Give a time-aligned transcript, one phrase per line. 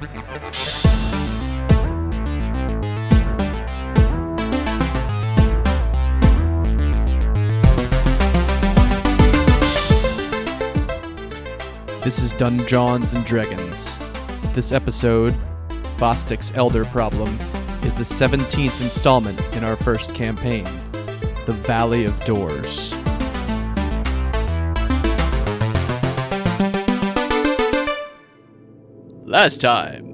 [0.00, 0.08] This
[12.18, 13.98] is Dungeons and Dragons.
[14.54, 15.34] This episode,
[15.98, 17.28] Vosstick's Elder Problem,
[17.82, 20.64] is the 17th installment in our first campaign,
[21.44, 22.99] The Valley of Doors.
[29.40, 30.04] Last time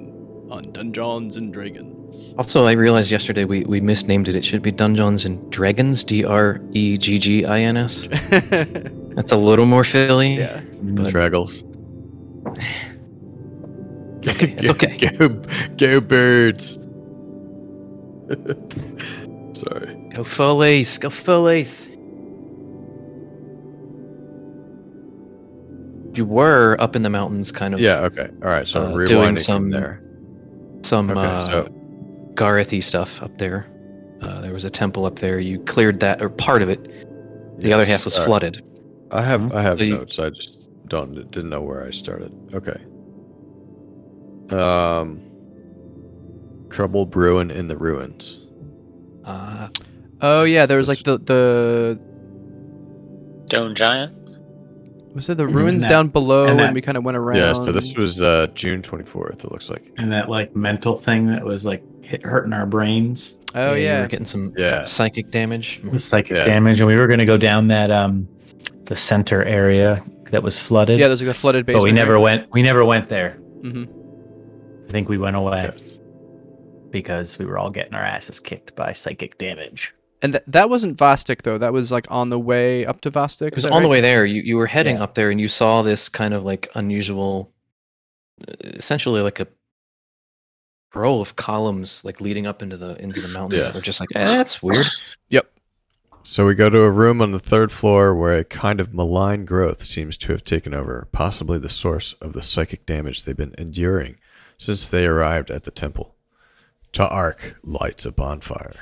[0.49, 2.33] on Dungeons and Dragons.
[2.37, 4.35] Also, I realized yesterday we, we misnamed it.
[4.35, 8.07] It should be Dungeons and Dragons, D R E G G I N S.
[9.17, 10.35] That's a little more Philly.
[10.35, 10.61] yeah.
[10.81, 11.65] But- Draggles.
[14.19, 14.53] It's okay.
[14.57, 14.95] It's okay.
[15.17, 15.27] Go,
[15.75, 16.77] go birds.
[19.59, 20.09] Sorry.
[20.15, 20.97] Go Phillies.
[20.99, 21.86] Go Phillies.
[26.17, 27.79] You were up in the mountains, kind of.
[27.79, 27.99] Yeah.
[28.05, 28.27] Okay.
[28.43, 28.67] All right.
[28.67, 30.01] So Uh, rewinding doing some- there.
[30.81, 31.19] Some Okay.
[31.19, 31.67] uh, so
[32.33, 33.65] Garethy stuff up there.
[34.21, 35.39] Uh, there was a temple up there.
[35.39, 37.59] You cleared that, or part of it.
[37.61, 38.27] The other half was all right.
[38.27, 38.63] flooded.
[39.11, 40.17] I have I have So you- notes.
[40.19, 42.31] I just don't didn't know where I started.
[42.53, 42.77] Okay.
[44.55, 45.21] Um.
[46.69, 48.41] Trouble brewing in the ruins.
[49.25, 49.67] Uh,
[50.21, 51.99] Oh yeah, there was like the the
[53.47, 54.13] Stone Giant?
[55.17, 57.37] Was it the ruins that- down below and and, that- we kind of went around.
[57.37, 57.53] Yeah.
[57.53, 59.43] So this was uh, June twenty fourth.
[59.43, 59.91] It looks like.
[59.97, 64.01] and that like mental thing that was like hit, hurting our brains, Oh you yeah.
[64.01, 64.85] were getting some Yeah.
[64.85, 65.81] psychic damage.
[65.83, 66.45] the psychic Yeah.
[66.45, 68.27] damage, and we were going to go down that um
[68.85, 70.01] the center area
[70.31, 70.99] that was flooded.
[70.99, 71.83] Yeah, there's like a flooded basement.
[71.83, 72.47] but we never went.
[72.53, 73.31] We never went there.
[73.61, 73.83] hmm
[74.87, 75.99] I think we went away Yes.
[76.91, 79.93] because we were all getting our asses kicked by psychic damage.
[80.21, 81.57] And th- that wasn't Vosstick though.
[81.57, 83.47] That was like on the way up to Vosstick.
[83.49, 84.25] It was on the way there.
[84.25, 85.03] You you were heading Yeah.
[85.03, 87.51] up there, and you saw this kind of like unusual,
[88.47, 89.47] uh, essentially like a
[90.95, 93.61] row of columns like leading up into the into the mountains.
[93.61, 93.67] Yeah.
[93.67, 94.87] that were just like, eh, that's weird.
[95.29, 95.51] Yep.
[96.23, 99.45] So we go to a room on the third floor where a kind of malign
[99.45, 103.55] growth seems to have taken over, possibly the source of the psychic damage they've been
[103.57, 104.17] enduring
[104.57, 106.15] since they arrived at the temple.
[106.91, 108.73] Ta'ark lights a bonfire.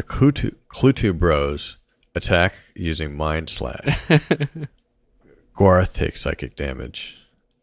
[0.00, 1.76] The Klutu, Klutu bros
[2.14, 4.00] attack using Mind Slash.
[5.54, 7.18] Gwarth takes psychic damage.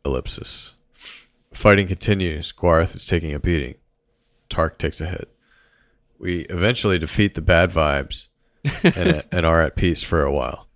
[0.05, 0.75] Ellipsis.
[1.51, 2.51] Fighting continues.
[2.51, 3.73] Gwarth is taking a beating.
[4.49, 5.35] Tark takes a hit.
[6.19, 8.27] We eventually defeat the bad vibes
[8.83, 10.67] and, and are at peace for a while.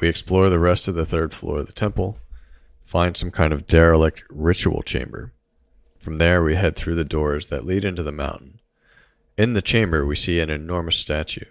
[0.00, 2.18] We explore the rest of the third floor of the temple,
[2.82, 5.32] find some kind of derelict ritual chamber.
[6.00, 8.57] From there, we head through the doors that lead into the mountain.
[9.38, 11.44] In the chamber, we see an enormous statue.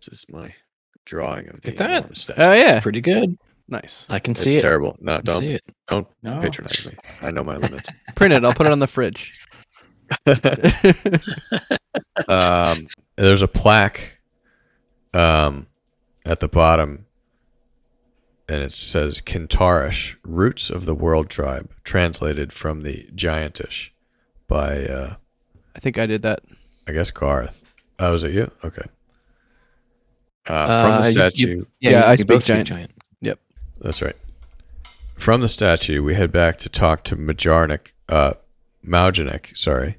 [0.00, 0.54] This is my
[1.04, 1.90] drawing of the Look at that.
[1.90, 2.40] enormous statue.
[2.42, 2.76] oh yeah.
[2.76, 3.36] It's pretty good.
[3.68, 4.06] Nice.
[4.08, 4.62] I can It's see it.
[4.62, 4.96] terrible.
[5.00, 5.62] No, I can don't see it.
[5.88, 6.40] don't No.
[6.40, 6.98] patronize me.
[7.20, 7.88] I know my limits.
[8.14, 8.44] Print it.
[8.44, 9.44] I'll put it on the fridge.
[12.28, 12.86] um,
[13.16, 14.20] there's a plaque
[15.14, 15.66] um,
[16.24, 17.06] at the bottom,
[18.48, 23.90] and it says Kintarish, Roots of the World Tribe, translated from the Giantish
[24.48, 25.14] by, uh,
[25.74, 26.40] I think I did that.
[26.88, 27.64] I guess, Garth.
[27.98, 28.50] Oh, was it you?
[28.64, 28.82] Okay.
[30.48, 32.92] Uh, Uh, from the you- you- statue, Yeah, you- I you speak both speak giant.
[33.80, 34.16] that's right.
[35.14, 38.34] From the statue, we head back to talk to Majarnik, uh,
[38.86, 39.98] Maujanek, sorry,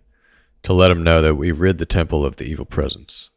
[0.63, 3.29] to let him know that we rid the temple of the evil presence.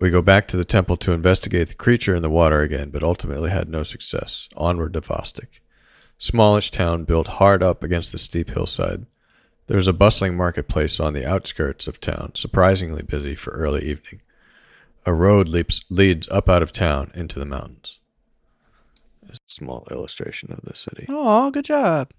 [0.00, 3.02] We go back to the temple to investigate the creature in the water again, but
[3.02, 4.48] ultimately had no success.
[4.56, 5.60] Onward to Vosstick.
[6.18, 9.06] Smallish town built hard up against the steep hillside.
[9.68, 14.22] There's a bustling marketplace on the outskirts of town, surprisingly busy for early evening.
[15.04, 18.00] A road leaps, leads up out of town into the mountains.
[19.28, 21.04] A small illustration of the city.
[21.10, 22.10] Oh, good job.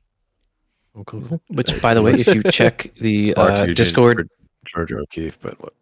[0.96, 1.42] Oh, cool, cool.
[1.48, 4.30] Which, by the way, if you check the uh, Discord,
[4.70, 5.74] for George O'Keefe, but what?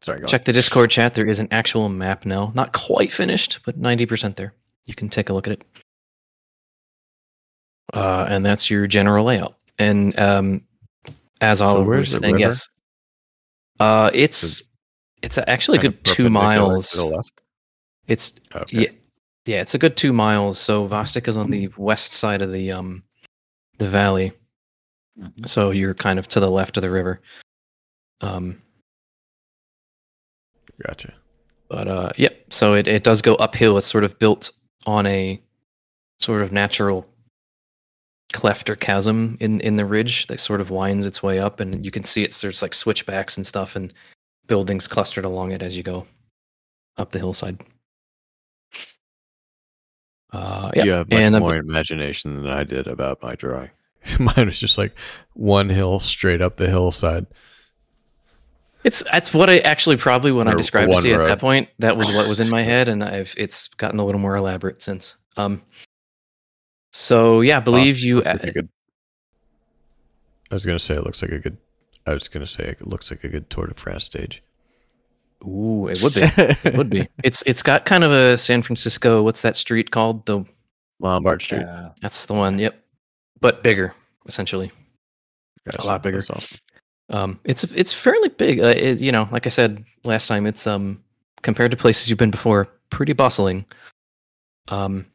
[0.00, 1.12] Sorry, go check the Discord chat.
[1.12, 2.52] There is an actual map now.
[2.54, 4.54] Not quite finished, but ninety percent there.
[4.86, 5.64] You can take a look at it.
[7.92, 9.56] Uh, and that's your general layout.
[9.78, 10.64] And um,
[11.40, 12.68] as So Oliver where's saying, yes,
[13.78, 14.62] uh, it's
[15.22, 16.90] it's actually a good two miles.
[16.90, 17.42] to the left.
[18.06, 18.78] It's Okay.
[18.82, 18.88] yeah,
[19.46, 20.58] yeah, it's a good two miles.
[20.58, 23.02] So Vosstick is on the west side of the um
[23.78, 24.32] the valley.
[25.44, 27.20] So you're kind of to the left of the river.
[28.22, 28.60] Um,
[30.86, 31.12] Gotcha.
[31.68, 32.44] but uh, yep.
[32.50, 33.76] So it, it does go uphill.
[33.76, 34.50] It's sort of built
[34.86, 35.40] on a
[36.20, 37.06] sort of natural
[38.32, 41.84] cleft or chasm in in the ridge that sort of winds its way up, and
[41.84, 43.92] you can see it's there's like switchbacks and stuff and
[44.46, 46.06] buildings clustered along it as you go
[46.96, 47.60] up the hillside.
[50.32, 53.70] Uh, yeah, You have much and more imagination than I did about my drawing.
[54.18, 54.96] Mine was just like
[55.34, 57.26] one hill straight up the hillside.
[58.82, 61.68] It's that's what I actually probably when I described it to you at that point,
[61.80, 64.80] that was what was in my head, and I've it's gotten a little more elaborate
[64.80, 65.16] since.
[65.36, 65.62] Um.
[66.92, 68.16] So yeah, I believe you.
[68.16, 68.68] Looks like good-
[70.50, 71.56] I was gonna say it looks like a good.
[72.06, 74.42] I was gonna say it looks like a good Tour de France stage.
[75.44, 76.20] Ooh, it would be.
[76.68, 77.08] It would be.
[77.24, 79.22] It's it's got kind of a San Francisco.
[79.22, 80.26] What's that street called?
[80.26, 80.44] The
[80.98, 81.62] Lombard Street.
[81.62, 82.58] Uh, that's the one.
[82.58, 82.74] Yep,
[83.40, 83.94] but bigger
[84.26, 84.70] essentially.
[85.66, 85.86] Gotcha.
[85.86, 86.18] lot bigger.
[86.18, 86.58] That's awesome.
[87.10, 88.60] Um, it's it's fairly big.
[88.60, 91.02] Uh, it, you know, like I said last time, it's um
[91.42, 93.64] compared to places you've been before, pretty bustling.
[94.68, 95.06] Um,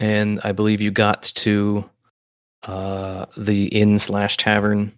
[0.00, 1.88] and I believe you got to
[2.64, 4.92] uh the inn slash tavern,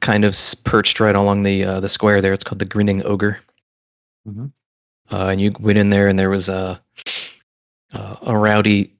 [0.00, 2.32] kind of perched right along the uh, the square there.
[2.32, 3.38] It's called the Grinning Ogre.
[4.28, 4.52] Mhm.
[5.10, 6.80] Uh, and you went in there, and there was a
[7.92, 8.94] uh, a rowdy,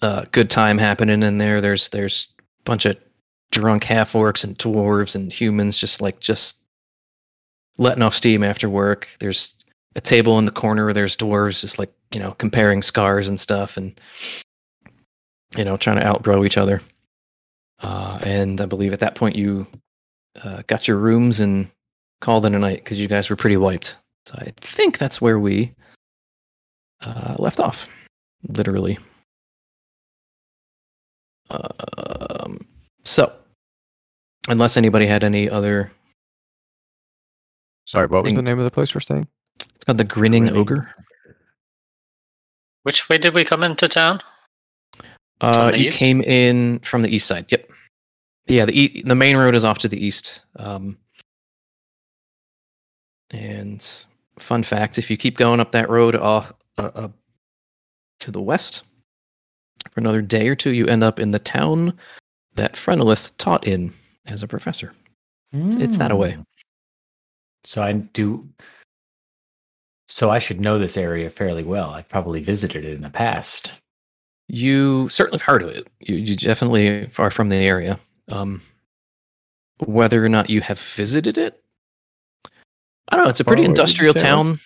[0.00, 1.60] uh, good time happening in there.
[1.60, 2.28] There's there's
[2.60, 2.96] a bunch of
[3.50, 6.56] drunk half orcs and dwarves and humans just like just
[7.78, 9.08] letting off steam after work.
[9.20, 9.54] There's
[9.96, 13.38] a table in the corner where there's dwarves just like, you know, comparing scars and
[13.40, 14.00] stuff and
[15.56, 16.80] you know, trying to outgrow each other.
[17.80, 19.66] Uh, and I believe at that point you
[20.42, 21.70] uh, got your rooms and
[22.20, 23.96] called in a night because you guys were pretty wiped.
[24.26, 25.72] So I think that's where we
[27.02, 27.86] uh, left off,
[28.48, 28.98] literally.
[31.50, 32.66] Um,
[33.04, 33.32] so,
[34.48, 35.90] unless anybody had any other,
[37.86, 39.28] Sorry, what was Thing- the name of the place we're staying?
[39.60, 40.60] it's called the Grinning Grinning.
[40.60, 40.94] Ogre.
[42.84, 44.20] Which way did we come into town?
[45.40, 45.98] Uh, you east?
[45.98, 47.46] came in from the east side.
[47.50, 47.70] Yep.
[48.46, 50.44] Yeah, the e- the main road is off to the east.
[50.56, 50.96] Um,
[53.30, 54.06] and
[54.38, 57.08] fun fact: if you keep going up that road off uh, uh,
[58.20, 58.84] to the west
[59.90, 61.98] for another day or two, you end up in the town
[62.54, 63.92] that Frenolith taught in
[64.26, 64.92] as a professor.
[65.52, 66.32] It's- it's that away.
[66.32, 66.44] Mm.
[67.64, 68.46] So I do.
[70.06, 71.90] So I should know this area fairly well.
[71.90, 73.72] I've probably visited it in the past.
[74.48, 75.88] You certainly have heard of it.
[76.00, 77.98] You, you definitely are from the area.
[78.28, 78.60] Um,
[79.78, 81.62] whether or not you have visited it,
[83.08, 83.30] I don't know.
[83.30, 84.30] It's a pretty away, industrial say it was?
[84.30, 84.60] town.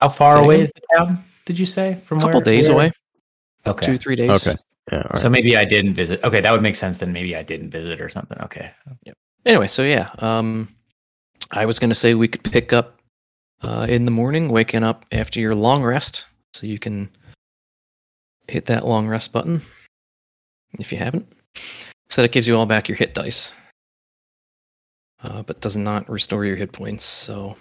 [0.00, 0.64] How far Say away again?
[0.64, 1.24] is the town?
[1.46, 2.44] Did you say from A couple where?
[2.44, 2.92] days where- away,
[3.66, 3.86] Okay.
[3.86, 4.46] two three days.
[4.46, 4.58] Okay.
[4.92, 5.02] Yeah.
[5.10, 6.22] All So maybe I didn't visit.
[6.24, 6.98] Okay, that would make sense.
[6.98, 8.38] Then maybe I didn't visit or something.
[8.42, 8.70] Okay.
[9.04, 9.16] Yep.
[9.46, 10.68] Anyway, so yeah, um,
[11.50, 12.99] I was going to say we could pick up
[13.62, 17.10] uh, in the morning, waking up after your long rest, so you can
[18.48, 19.62] hit that long rest button
[20.78, 21.28] if you haven't.
[22.08, 23.52] So that gives you all back your hit dice,
[25.22, 27.04] uh, but does not restore your hit points.
[27.04, 27.56] So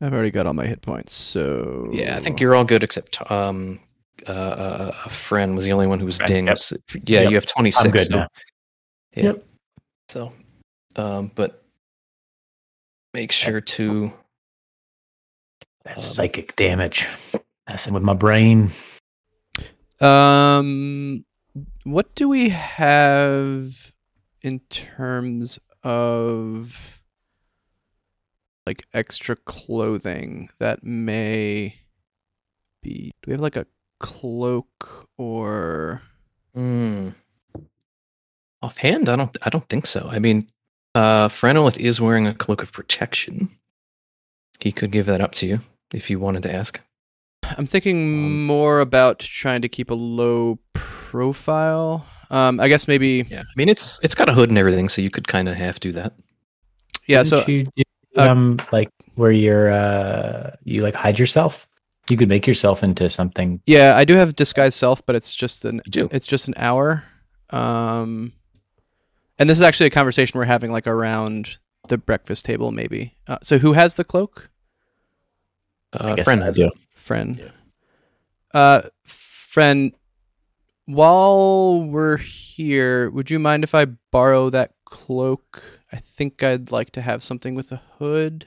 [0.00, 3.18] I've already got all my hit points, so yeah, I think you're all good except
[3.30, 3.80] um,
[4.28, 6.72] uh, uh, a friend was the only one who was Friend, dinged.
[6.72, 7.02] yep.
[7.08, 7.30] Yeah, Yep.
[7.30, 7.84] you have 26.
[7.84, 8.28] I'm good so- now.
[9.16, 9.22] Yeah.
[9.24, 9.44] Yep.
[10.08, 10.32] So,
[10.96, 11.64] um, but
[13.14, 14.12] make sure to
[15.84, 17.06] That's Um, psychic damage.
[17.68, 18.70] Messing with my brain.
[20.00, 21.24] Um,
[21.84, 23.92] what do we have
[24.42, 27.00] in terms of
[28.66, 31.76] like extra clothing that may
[32.82, 33.12] be?
[33.22, 33.66] Do we have like a
[33.98, 36.02] cloak or?
[36.56, 37.14] Mm.
[38.62, 39.36] Offhand, I don't.
[39.42, 40.08] I don't think so.
[40.10, 40.46] I mean,
[40.94, 43.50] uh, Frenolith is wearing a cloak of protection.
[44.58, 45.60] He could give that up to you
[45.92, 46.80] if you wanted to ask.
[47.56, 52.06] I'm thinking more about trying to keep a low profile.
[52.30, 55.02] Um, I guess maybe Yeah, I mean it's it's got a hood and everything, so
[55.02, 56.12] you could kind of half do that.
[57.06, 57.22] yeah.
[57.24, 57.82] Didn't So you do,
[58.16, 61.66] uh, um like where you're uh you like hide yourself.
[62.08, 63.60] You could make yourself into something.
[63.66, 66.08] yeah, I do have disguise self, but it's just an do.
[66.12, 67.04] it's just an hour.
[67.50, 68.32] Um,
[69.38, 73.16] and this is actually a conversation we're having like around the breakfast table, maybe.
[73.26, 74.49] Uh, so who has the cloak?
[75.92, 76.66] Uh, friend has do.
[76.66, 76.72] it.
[76.94, 77.36] Friend.
[77.36, 77.50] Yeah.
[78.60, 79.92] Uh, friend.
[80.86, 85.62] While we're here, would you mind if I borrow that cloak?
[85.92, 88.46] I think I'd like to have something with a hood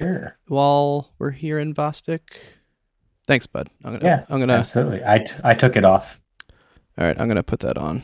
[0.00, 0.36] Sure.
[0.48, 2.20] while we're here in Vosstick.
[3.28, 3.70] Thanks, bud.
[3.84, 4.04] I'm gonna.
[4.04, 4.54] Yeah, I'm gonna.
[4.54, 5.02] Absolutely.
[5.06, 6.20] I, t- I took it off.
[6.98, 8.02] All right, I'm gonna put that on.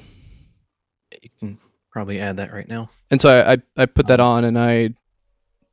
[1.20, 1.58] You can
[1.90, 2.90] probably add that right now.
[3.10, 4.90] And so I, I, I put that on, and I,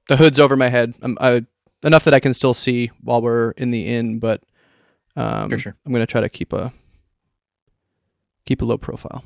[0.09, 0.95] the hood's over my head.
[1.03, 1.45] I'm I,
[1.83, 4.41] enough that I can still see while we're in the inn, but
[5.15, 5.75] um, Sure, sure.
[5.85, 6.71] I'm gonna try to keep a
[8.45, 9.23] keep a low profile.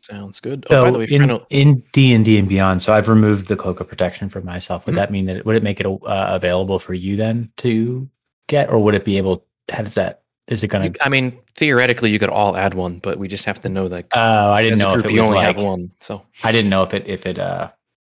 [0.00, 0.66] Sounds good.
[0.68, 3.08] Oh, So by the way, in Frenol, in D and D and beyond, so I've
[3.08, 4.84] removed the cloak of protection for myself.
[4.86, 4.96] Would Mhm.
[4.96, 8.08] that mean that it, would it make it uh, available for you then to
[8.48, 9.46] get, or would it be able?
[9.70, 10.90] How does that is it gonna?
[11.00, 14.06] I mean, theoretically, you could all add one, but we just have to know that.
[14.12, 15.56] Oh, I didn't know if group, it you was only like.
[15.56, 15.92] have one.
[16.00, 17.70] So I didn't know if it if it uh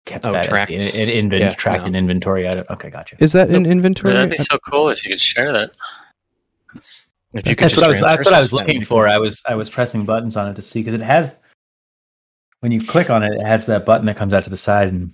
[0.05, 0.71] kept Oh, that tracked.
[0.71, 1.87] as the, in, in, Yeah, tracked no.
[1.89, 2.47] an inventory.
[2.47, 2.65] item.
[2.69, 3.15] Okay, gotcha.
[3.19, 4.13] Is that in Well, inventory?
[4.13, 5.71] that'd be so cool if you could share that.
[7.33, 7.99] if you could That's just what I was.
[8.01, 9.07] That's what I was looking for.
[9.07, 11.35] I was I was pressing buttons on it to see because it has.
[12.59, 14.87] When you click on it, it has that button that comes out to the side,
[14.87, 15.11] and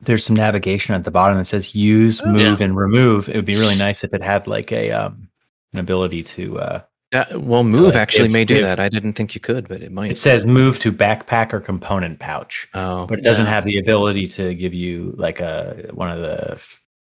[0.00, 3.44] there's some navigation at the bottom that says "Use, Oh, Move, and Remove." It would
[3.44, 5.28] be really nice if it had like a um
[5.72, 6.58] an ability to.
[6.60, 6.80] uh
[7.12, 8.78] Yeah, well, move Uh, actually if- may do if- that.
[8.78, 10.10] I didn't think you could, but it might.
[10.10, 13.50] It says "Move to backpack or component pouch," oh, but it doesn't yeah.
[13.52, 16.60] have the ability to give you like a one of the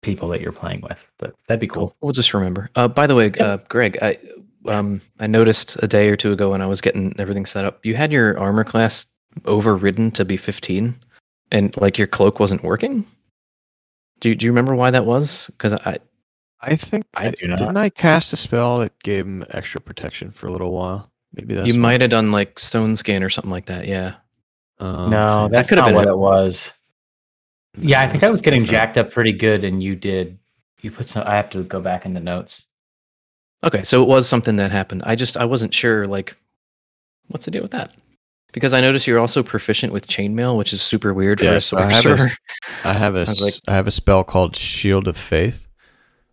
[0.02, 1.04] people that you're playing with.
[1.18, 1.88] But that'd be cool.
[1.88, 1.96] Cool.
[2.00, 2.70] We'll just remember.
[2.76, 4.18] Uh, by the way, uh, Greg, I
[4.66, 7.84] um I noticed a day or two ago when I was getting everything set up,
[7.84, 9.06] you had your armor class
[9.46, 10.94] overridden to be 15,
[11.50, 13.04] and like your cloak wasn't working.
[14.20, 15.48] Do do you remember why that was?
[15.48, 15.98] Because I
[16.60, 17.58] I think I do not.
[17.58, 21.10] didn't I cast a spell that gave him extra protection for a little while.
[21.32, 23.86] Maybe that's you what- might have done like stone skin or something like that.
[23.86, 24.14] Yeah.
[24.80, 25.52] Um, no, okay.
[25.52, 26.10] that's could have not been what it.
[26.10, 26.72] it was.
[27.78, 28.70] Yeah, I think I was getting different.
[28.94, 30.38] jacked up pretty good, and you did.
[30.80, 31.24] You put some.
[31.26, 32.64] I have to go back in the notes.
[33.64, 35.02] Okay, so it was something that happened.
[35.04, 36.36] I just I wasn't sure like
[37.28, 37.92] what's the deal with that.
[38.52, 41.60] Because I notice you're also proficient with chainmail, which is super weird Yeah, for a
[41.60, 42.30] so I have a- sorcerer.
[42.84, 45.67] I have a I like- s- I have a spell called Shield of Faith.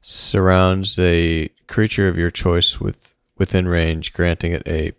[0.08, 4.92] Surrounds a creature of your choice with within range, granting it a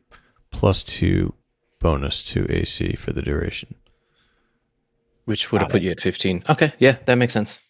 [0.51, 1.33] plus two
[1.79, 3.77] bonus to AC for the duration.
[5.25, 6.43] Which would have put you at 15.
[6.49, 7.61] Okay, yeah, that makes sense.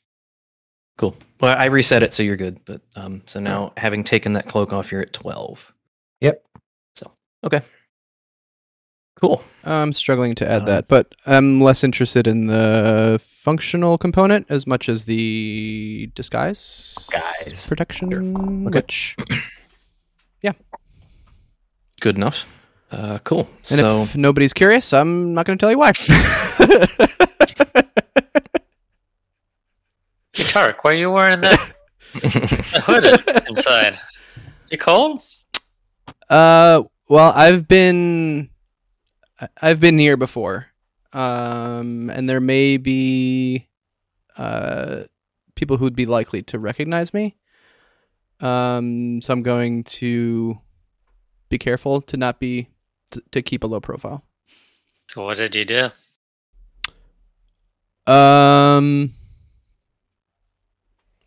[0.97, 1.15] Cool.
[1.39, 2.65] Well, I reset it, so you're good.
[2.65, 5.75] But um, so now having taken that cloak off, you're at 12.
[6.23, 6.43] Yep.
[6.95, 7.13] So
[7.45, 7.61] okay,
[9.21, 9.43] cool.
[9.65, 14.67] I'm struggling to add Uh, that, but I'm less interested in the functional component as
[14.67, 18.13] much as the disguise Guys, protection.
[18.69, 18.79] Okay.
[18.79, 19.17] Which,
[20.43, 20.53] yeah,
[22.01, 22.47] Good enough.
[22.93, 23.49] Uh, cool.
[23.57, 25.93] and so if nobody's curious, I'm not going to tell you why.
[30.33, 31.59] Hey, Tarek, why are you wearing that
[32.13, 33.99] that hood inside?
[34.71, 35.23] You cold?
[36.29, 38.56] Uh, well, I've been, I-
[39.61, 40.67] I've been here before,
[41.13, 43.67] um, and there may be,
[44.37, 45.05] uh,
[45.55, 47.37] people who'd be likely to recognize me.
[48.41, 50.59] Um, so I'm going to
[51.49, 52.69] be careful to not be
[53.11, 54.25] to, to keep a low profile.
[55.09, 55.91] So what did you do?
[58.13, 59.13] Um.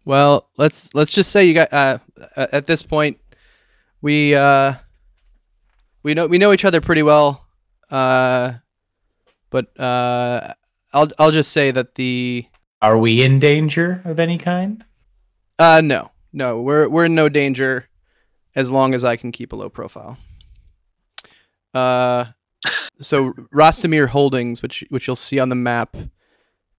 [0.06, 2.00] Well, let's let's just say you got uh,
[2.36, 3.20] at this point
[4.02, 4.74] we uh
[6.04, 7.46] we know we know each other pretty well.
[7.90, 8.54] Uh,
[9.50, 10.54] but uh,
[10.94, 12.46] I'll I'll just say that the
[12.82, 14.84] are we in danger of any kind?
[15.58, 17.90] uh no no we're we're in no danger
[18.56, 20.18] as long as I can keep a low profile.
[21.74, 22.26] Uh,
[23.02, 25.96] so Rostamir Holdings, which which you'll see on the map,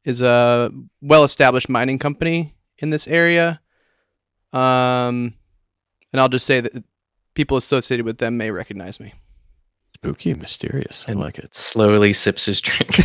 [0.04, 3.60] is a well-established mining company in this area.
[4.52, 5.34] Um,
[6.12, 6.84] and I'll just say that
[7.34, 9.14] people associated with them may recognize me.
[10.02, 11.04] Spooky, mysterious.
[11.06, 11.54] I And like it.
[11.54, 12.98] slowly sips his drink.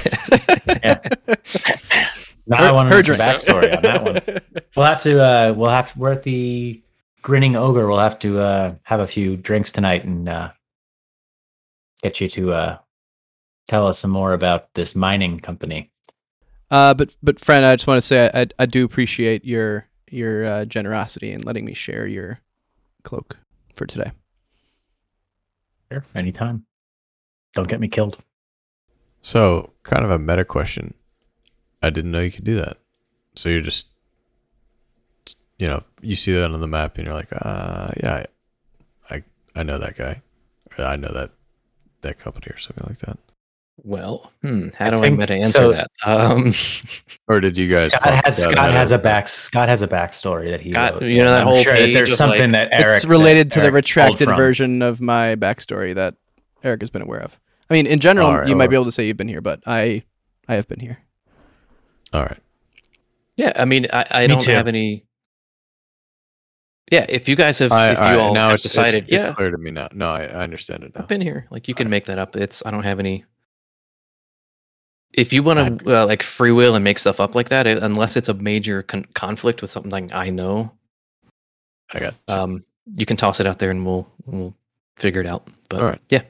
[0.84, 1.00] Yeah.
[2.48, 4.62] Now I want to her know some backstory on that one.
[4.76, 5.20] We'll have to.
[5.20, 5.98] Uh, we'll have.
[5.98, 6.80] We're at the
[7.24, 7.88] Grinning Ogre.
[7.88, 10.52] We'll have to uh, have a few drinks tonight and uh,
[12.04, 12.78] get you to uh,
[13.68, 15.92] tell us some more about this mining company.
[16.70, 19.88] Uh, but but friend, I just want to say I, I, I do appreciate your
[20.12, 22.40] your uh, generosity in letting me share your
[23.04, 23.38] cloak
[23.76, 24.12] for today.
[25.92, 26.64] Sure, anytime.
[27.56, 28.18] Don't get me killed.
[29.22, 30.94] So, kind of a meta question.
[31.82, 32.78] I didn't know you could do that.
[33.36, 33.88] So you're just,
[35.58, 38.26] you know, you see that on the map and you're like, uh, yeah,
[39.10, 39.24] I,
[39.56, 40.22] I know that guy,
[40.78, 41.32] or I know that
[42.02, 43.18] that company or something like that.
[43.84, 45.90] well, hmm, how I do I think- meta answer so- that?
[46.06, 46.54] Um,
[47.28, 47.88] Or did you guys?
[47.88, 51.04] Scott has Scott has a back Scott has a backstory that he Scott, wrote.
[51.04, 53.50] you know that I'm whole sure that page there's something like- that Eric it's related
[53.50, 56.14] that to the Eric pulled retracted version of my backstory that
[56.64, 57.40] Eric has been aware of.
[57.70, 59.62] I mean, in general, Alright, you might be able to say you've been here, but
[59.66, 60.04] I
[60.48, 61.00] I have been here.
[62.14, 62.40] All right.
[63.36, 64.52] yeah, I mean, I, I Me don't too.
[64.52, 65.04] have any.
[66.92, 69.24] Yeah, if you guys have, I, if you I- all now have it's, decided, it's,
[69.24, 69.88] yeah, it's clear to me now.
[69.94, 71.02] No, I, I understand it now.
[71.02, 71.48] I've been here.
[71.50, 72.36] Like you can make that up.
[72.36, 73.26] It's I don't have any.
[75.14, 77.82] If you want to uh, like free will and make stuff up like that, it,
[77.82, 80.72] unless it's a major con- conflict with something I know,
[81.94, 82.16] I got.
[82.28, 84.54] um, you can toss it out there and we'll we'll
[84.98, 85.48] figure it out.
[85.70, 86.02] But All right.
[86.10, 86.22] yeah,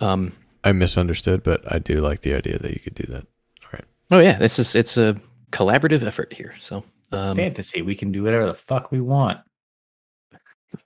[0.00, 0.32] um,
[0.64, 3.26] I misunderstood, but I do like the idea that you could do that.
[3.62, 3.84] All right.
[4.10, 5.16] Oh yeah, this is it's a
[5.52, 6.54] collaborative effort here.
[6.60, 7.82] So um, fantasy.
[7.82, 9.38] We can do whatever the fuck we want.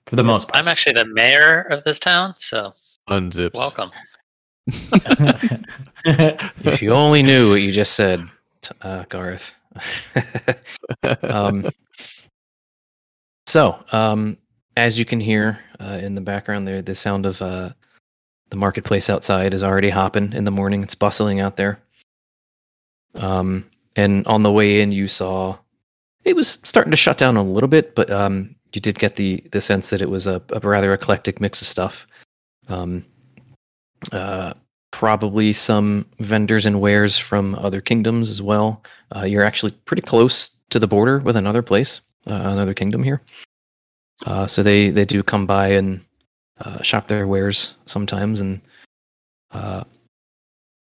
[0.05, 2.71] for the most part, I'm actually the mayor of this town, so
[3.09, 3.53] Unzips.
[3.53, 3.91] welcome.
[6.65, 8.27] if you only knew what you just said,
[8.61, 9.53] t- uh, Gareth.
[11.23, 11.69] um,
[13.45, 14.37] so, um,
[14.75, 17.69] as you can hear uh, in the background there, the sound of uh,
[18.49, 20.83] the marketplace outside is already hopping in the morning.
[20.83, 21.79] It's bustling out there.
[23.15, 25.57] Um, and on the way in, you saw
[26.23, 29.43] it was starting to shut down a little bit, but um, you did get the
[29.51, 32.07] the sense that it was a, a rather eclectic mix of stuff.
[32.67, 33.05] Um,
[34.11, 34.53] uh,
[34.91, 38.83] probably some vendors and wares from other kingdoms as well.
[39.15, 43.21] Uh, you're actually pretty close to the border with another place, uh, another kingdom here.
[44.25, 46.03] Uh, so they they do come by and
[46.59, 48.61] uh, shop their wares sometimes, and
[49.51, 49.83] uh,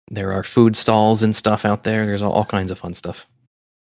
[0.10, 2.06] there are food stalls and stuff out there.
[2.06, 3.26] There's all, all kinds of fun stuff.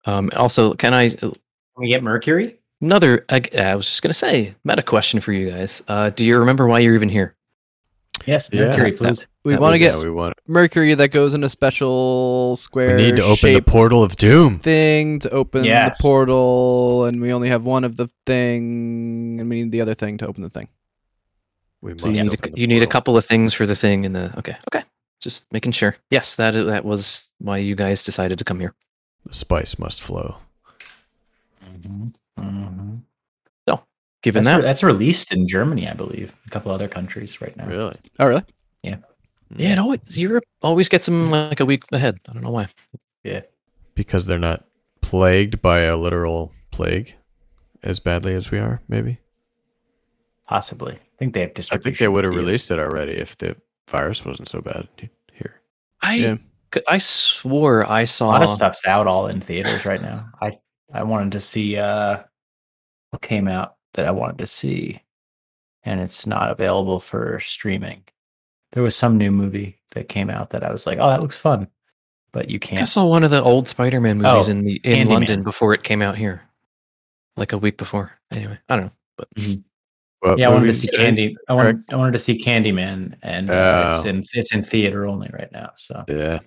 [0.05, 1.33] Um, also, can I Can
[1.77, 2.59] we get Mercury?
[2.81, 3.25] another?
[3.29, 5.83] I, I was just gonna say, meta question for you guys.
[5.89, 7.35] Uh, do you remember why you're even here?
[8.27, 8.67] Yes, Yeah.
[8.69, 9.29] Mercury, That- please.
[9.45, 10.35] We That want to get Yeah, we want.
[10.47, 12.97] Mercury that goes in a special square.
[12.97, 13.11] We square.
[13.13, 14.59] need to open the shaped portal of doom.
[14.59, 15.99] thing to open Yes.
[16.03, 19.95] the portal, and we only have one of the thing, and we need the other
[19.95, 20.69] thing to open the thing.
[21.81, 24.05] We must So you need a, you need a couple of things for the thing
[24.05, 24.85] and the okay okay.
[25.21, 25.97] Just making sure.
[26.11, 28.75] Yes, that that was why you guys decided to come here.
[29.25, 30.39] The spice must flow.
[31.83, 32.97] mm-hmm.
[33.69, 33.83] So
[34.23, 36.35] given That's, that, re- that's released in Germany, I believe.
[36.47, 37.67] A couple other countries right now.
[37.67, 37.97] Really?
[38.19, 38.45] Oh, really?
[39.57, 42.19] yeah, it always Europe always gets them like a week ahead.
[42.29, 42.69] I don't know why.
[43.25, 43.43] Yeah.
[43.95, 44.65] Because they're not
[45.01, 47.15] plagued by a literal plague
[47.83, 49.19] as badly as we are, maybe.
[50.47, 50.99] Possibly.
[51.19, 51.81] I think they have distribution.
[51.81, 53.57] I think they would have released it already if the
[53.89, 54.87] virus wasn't so bad
[55.33, 55.61] here.
[56.03, 56.37] I Yeah.
[56.73, 60.27] c- I swore I saw a lot of stuff's out all in theaters right now.
[60.41, 60.59] I
[60.93, 62.23] I wanted to see uh
[63.11, 65.03] what came out that I wanted to see,
[65.83, 68.05] and it's not available for streaming.
[68.73, 71.39] There was some new movie that came out that I was like, oh, that looks
[71.39, 71.67] fun,
[72.33, 72.83] but you can't.
[72.83, 75.11] I saw one of the old Spider-Man movies Oh, in the in Candyman.
[75.11, 76.43] London before it came out here,
[77.37, 78.13] like a week before.
[78.31, 79.29] Anyway, I don't know, but
[80.21, 81.05] What yeah, I wanted to see did you say?
[81.05, 81.37] Candy.
[81.49, 84.09] I wanted I wanted to see Candyman, and uh, it's Oh.
[84.09, 85.71] in it's in theater only right now.
[85.77, 86.41] So, Yeah.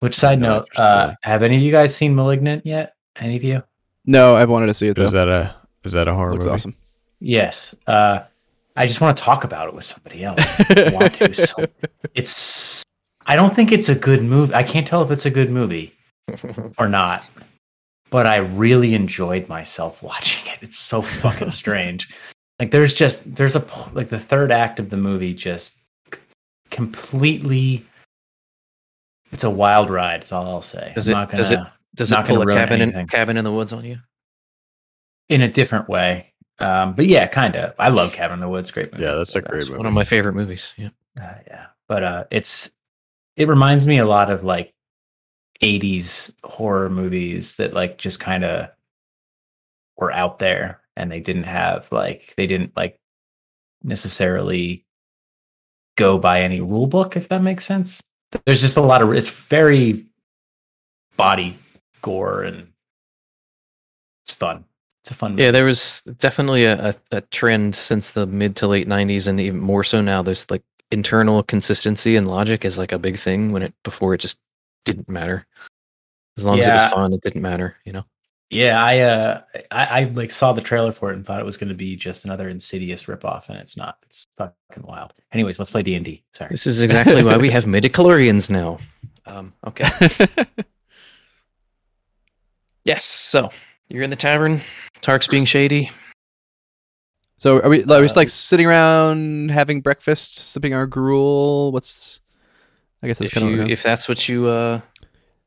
[0.00, 0.68] which side No note?
[0.76, 2.94] Uh, have any of you guys seen ¡Malignant* yet?
[3.16, 3.62] Any of you?
[4.06, 5.04] No, I've wanted to see it though.
[5.04, 6.54] Is that a is that a horror Looks movie?
[6.54, 6.76] awesome.
[7.20, 7.74] Yes.
[7.86, 8.20] Uh,
[8.76, 10.60] I just want to talk about it with somebody else.
[10.70, 11.32] I want to.
[11.32, 11.64] So
[12.14, 12.82] it's.
[13.28, 14.52] I don't think it's a good movie.
[14.54, 15.94] I can't tell if it's a good movie
[16.78, 17.24] or not.
[18.10, 20.58] But I really enjoyed myself watching it.
[20.62, 22.08] It's so fucking strange.
[22.58, 25.78] Like there's just there's a like the third act of the movie just
[26.70, 27.84] completely.
[29.32, 30.20] It's a wild ride.
[30.20, 30.92] That's all I'll say.
[30.94, 31.60] Does I'm it- gonna, does it-
[31.94, 33.98] does it pull a ruin cabin in cabin in the woods on you?
[35.28, 36.32] in a different way.
[36.60, 37.74] Um, but yeah, kind of.
[37.80, 38.70] I love Cabin in the Woods.
[38.70, 39.02] Great movie.
[39.04, 39.78] Yeah, that's a great It's movie.
[39.78, 40.72] one of my favorite movies.
[40.76, 40.90] Yeah.
[41.20, 42.70] Uh, yeah, but uh, it's
[43.36, 44.72] it reminds me a lot of like
[45.62, 48.68] '80s horror movies that like just kind of
[49.96, 52.98] were out there and they didn't have like they didn't like
[53.82, 54.84] necessarily
[55.96, 58.02] go by any rule book if that makes sense.
[58.44, 60.06] There's just a lot of it's very
[61.16, 61.58] body
[62.02, 62.68] gore and
[64.24, 64.64] it's fun.
[65.02, 65.38] It's a fun.
[65.38, 69.40] Yeah, there was definitely a, a, a trend since the mid to late '90s, and
[69.40, 70.20] even more so now.
[70.20, 73.52] There's like internal consistency and logic is like a big thing.
[73.52, 74.40] When it before it just
[74.86, 75.46] didn't matter.
[76.38, 77.76] As long as it was fun, it didn't matter.
[77.84, 78.04] You know.
[78.48, 81.56] Yeah, I uh I, I like saw the trailer for it and thought it was
[81.56, 83.98] going to be just another insidious ripoff, and it's not.
[84.04, 85.12] It's fucking wild.
[85.32, 86.22] Anyways, let's play D and D.
[86.32, 86.48] Sorry.
[86.50, 88.78] This is exactly why we have midichlorians now.
[89.26, 89.90] Um, okay.
[92.84, 93.04] Yes.
[93.04, 93.50] So
[93.88, 94.60] you're in the tavern.
[95.00, 95.90] Tark's being shady.
[97.38, 97.82] so are we?
[97.82, 101.72] Are we just Uh, like sitting around having breakfast, sipping our gruel?
[101.72, 102.20] What's?
[103.02, 103.70] I guess that's kind of.
[103.70, 104.80] if that's what you uh,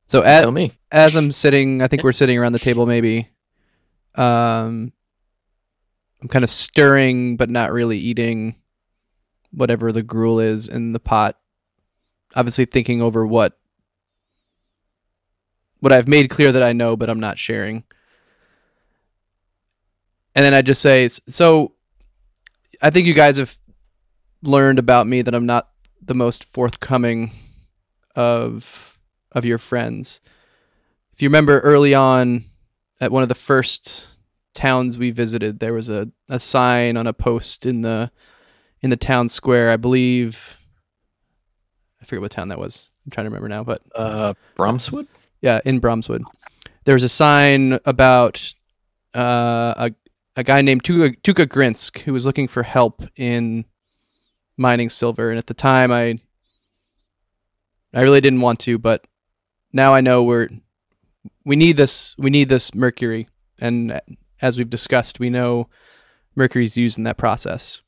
[0.07, 0.71] So at, tell me.
[0.91, 2.85] as I'm sitting, I think we're sitting around the table.
[2.85, 3.29] Maybe.
[4.15, 4.91] Um,
[6.21, 8.55] I'm kind of stirring, but not really eating
[9.51, 11.37] whatever the gruel is in the pot.
[12.35, 13.57] Obviously, thinking over what
[15.79, 17.83] what I've made clear that I know, but I'm not sharing.
[20.35, 21.73] And then I just say, so
[22.81, 23.57] I think you guys have
[24.43, 25.69] learned about me that I'm not
[26.09, 27.31] the most forthcoming
[28.15, 28.97] of
[29.31, 30.19] of your friends.
[31.13, 32.45] If you remember early on
[32.99, 34.07] at one of the first
[34.55, 38.09] towns we visited, there was a, a sign on a post in the
[38.81, 40.57] in the town square, I believe
[42.01, 42.89] I forget what town that was.
[43.05, 45.07] I'm trying to remember now, but Uh, Bromswood.
[45.41, 46.23] yeah, in Bromswood.
[46.85, 48.53] There was a sign about
[49.15, 49.91] uh, a
[50.35, 53.65] a guy named Tuka, Tuka Grinsk who was looking for help in
[54.59, 56.19] mining silver, and at the time I
[57.93, 59.05] I really didn't want to, but
[59.73, 60.49] now I know we're
[61.45, 63.27] we need this we need this mercury,
[63.59, 63.99] and
[64.41, 65.69] as we've discussed, we know
[66.35, 67.81] mercury's used in that process.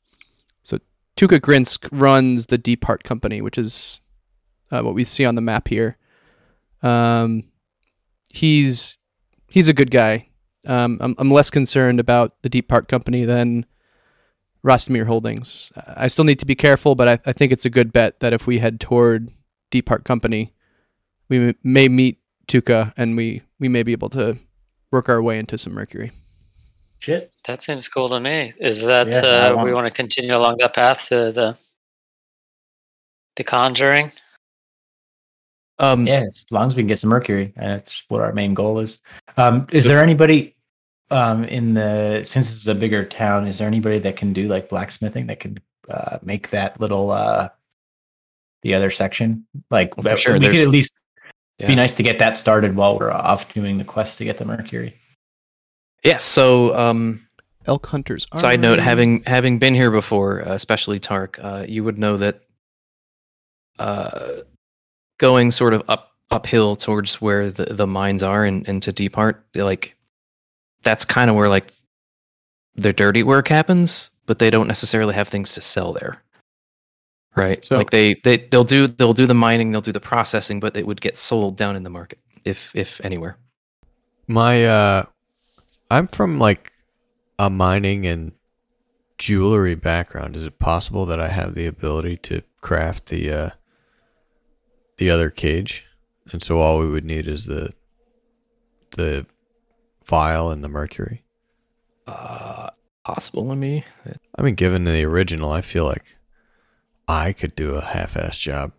[0.62, 0.78] So
[1.16, 4.02] Tuka Grinsk runs the Deep Heart Company, which is
[4.70, 5.96] uh, what we see on the map here.
[6.82, 7.44] Um,
[8.30, 8.98] he's
[9.48, 10.28] he's a good guy.
[10.66, 13.66] Um, I'm, I'm less concerned about the Deep Heart Company than
[14.64, 15.72] Rostamir Holdings.
[15.76, 18.32] I still need to be careful, but I, I think it's a good bet that
[18.32, 19.30] if we head toward
[19.70, 20.52] Deep Heart Company,
[21.28, 24.38] we m- may meet Tuka and we, we may be able to
[24.92, 26.12] work our way into some Mercury.
[27.00, 27.32] Shit.
[27.46, 28.52] That seems cool to me.
[28.60, 31.58] Is that Yeah, uh, want- we want to continue along that path to the
[33.36, 34.12] the Conjuring?
[35.78, 38.78] Um, Yeah, as long as we can get some mercury, that's what our main goal
[38.78, 39.00] is.
[39.38, 40.54] Um, is there anybody
[41.12, 43.46] um, in the since this is a bigger town?
[43.46, 47.48] Is there anybody that can do like blacksmithing that can uh, make that little uh,
[48.62, 49.46] the other section?
[49.70, 50.94] Like Well, sure, we could at least
[51.58, 51.68] yeah.
[51.68, 54.44] be nice to get that started while we're off doing the quest to get the
[54.44, 54.98] mercury.
[56.02, 56.18] Yeah.
[56.18, 57.26] So, um,
[57.66, 58.26] Elk Hunters.
[58.34, 58.84] side note: Armory.
[58.84, 62.40] having having been here before, uh, especially Tark, uh, you would know that
[63.78, 64.38] uh,
[65.18, 69.14] going sort of up uphill towards where the, the mines are and, and to Deep
[69.14, 69.96] Heart, like
[70.82, 71.72] that's kind of where like
[72.74, 76.22] the dirty work happens, but they don't necessarily have things to sell there.
[77.34, 77.64] Right.
[77.64, 80.76] So- like they, they they'll do they'll do the mining, they'll do the processing, but
[80.76, 83.36] it would get sold down in the market if if anywhere.
[84.26, 85.04] My uh
[85.90, 86.72] I'm from like
[87.38, 88.32] a mining and
[89.18, 90.36] jewelry background.
[90.36, 93.50] Is it possible that I have the ability to craft the uh
[94.98, 95.86] the other cage?
[96.32, 97.72] And so all we would need is the
[98.92, 99.26] the
[100.04, 101.22] vial and the mercury.
[102.06, 102.70] Uh
[103.04, 103.84] possible let me
[104.38, 106.16] I mean given the original, I feel like
[107.08, 108.72] I could do a half-ass job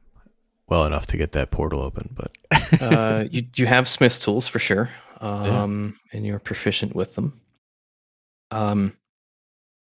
[0.67, 4.59] well enough to get that portal open, but uh, you you have Smith's tools for
[4.59, 4.89] sure,
[5.21, 7.39] um, and you're proficient with them.
[8.51, 8.97] Um,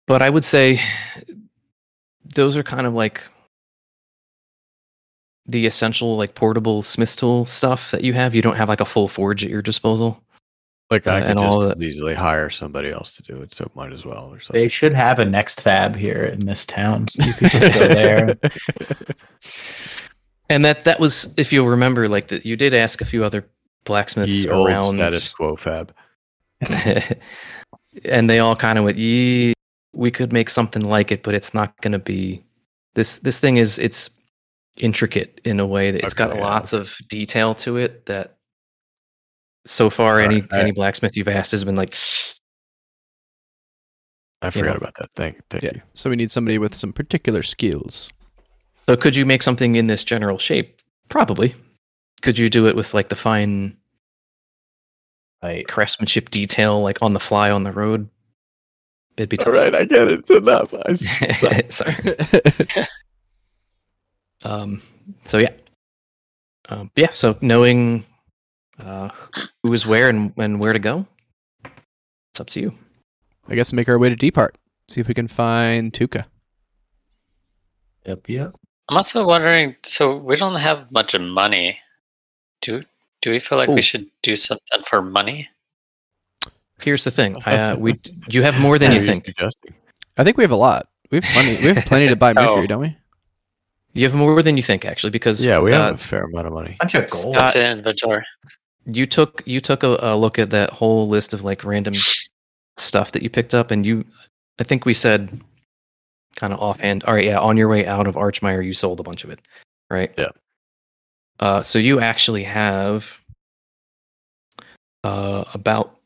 [0.06, 0.80] but I would say
[2.34, 3.22] those are kind of like
[5.46, 8.34] the essential, like portable Smith's tool stuff that you have.
[8.34, 10.22] You don't have like a full forge at your disposal.
[10.90, 13.92] Like I Uh, could just the- easily hire somebody else to do it, so might
[13.92, 14.60] as well or something.
[14.60, 17.06] They should have a next fab here in this town.
[17.14, 18.34] You could just go there.
[20.50, 23.48] And that that was, if you'll remember, like that you did ask a few other
[23.84, 24.96] blacksmiths Ye old around.
[24.96, 25.94] status quo fab.
[28.04, 29.54] and they all kind of went, "Yeah,
[29.94, 32.44] we could make something like it, but it's not going to be
[32.94, 33.18] this.
[33.18, 34.10] This thing is it's
[34.76, 38.04] intricate in a way that it's got yeah, lots of detail to it.
[38.06, 38.36] That
[39.66, 41.94] so far, any Alright, I- any blacksmith you've asked has been like,
[44.42, 44.76] I You forgot know.
[44.76, 45.08] about that.
[45.16, 45.70] Thank, thank Yeah.
[45.74, 45.82] you.
[45.94, 48.10] So we need somebody with some particular skills.
[48.86, 50.80] so could you make something in this general shape?
[51.08, 51.54] Probably.
[52.22, 53.76] Could you do it with like the fine
[55.42, 58.08] Like, craftsmanship detail, like on the fly on the road?
[59.16, 59.54] It'd be tough.
[59.54, 60.18] I get it.
[60.20, 60.74] It's enough.
[60.74, 62.86] I, Sorry.
[64.44, 64.82] Um,
[65.24, 65.52] so yeah,
[66.68, 67.12] um, yeah.
[67.12, 68.04] So knowing
[68.78, 69.08] uh,
[69.62, 71.06] who is where and, and where to go,
[72.32, 72.74] it's up to you.
[73.48, 74.56] I guess make our way to Deep Heart.
[74.88, 76.24] See if we can find Tuka.
[78.06, 78.54] yep, yep.
[78.88, 79.76] I'm also wondering.
[79.82, 81.78] So we don't have much of money.
[82.60, 82.82] Do
[83.22, 83.74] do we feel like Ooh.
[83.74, 85.48] we should do something for money?
[86.80, 89.24] Here's the thing: I, uh, we you have more than you think.
[89.24, 89.74] suggesting?
[90.18, 90.88] I think we have a lot.
[91.10, 91.56] We have plenty.
[91.62, 92.66] We have plenty to buy Mercury, Oh.
[92.66, 92.96] don't we?
[93.94, 96.48] You have more than you think, actually, because Yeah, we uh, have a fair amount
[96.48, 96.76] of money.
[96.80, 97.36] Bunch of gold.
[97.36, 98.24] What's in inventory?
[98.86, 101.94] You took you took a, a look at that whole list of like random
[102.76, 104.04] stuff that you picked up, and you,
[104.58, 105.40] I think we said,
[106.36, 107.04] kind of offhand.
[107.04, 109.40] All right, yeah, on your way out of Archmire, you sold a bunch of it,
[109.90, 110.12] right?
[110.18, 110.28] Yeah.
[111.40, 113.20] Uh, so you actually have
[115.02, 115.98] uh, about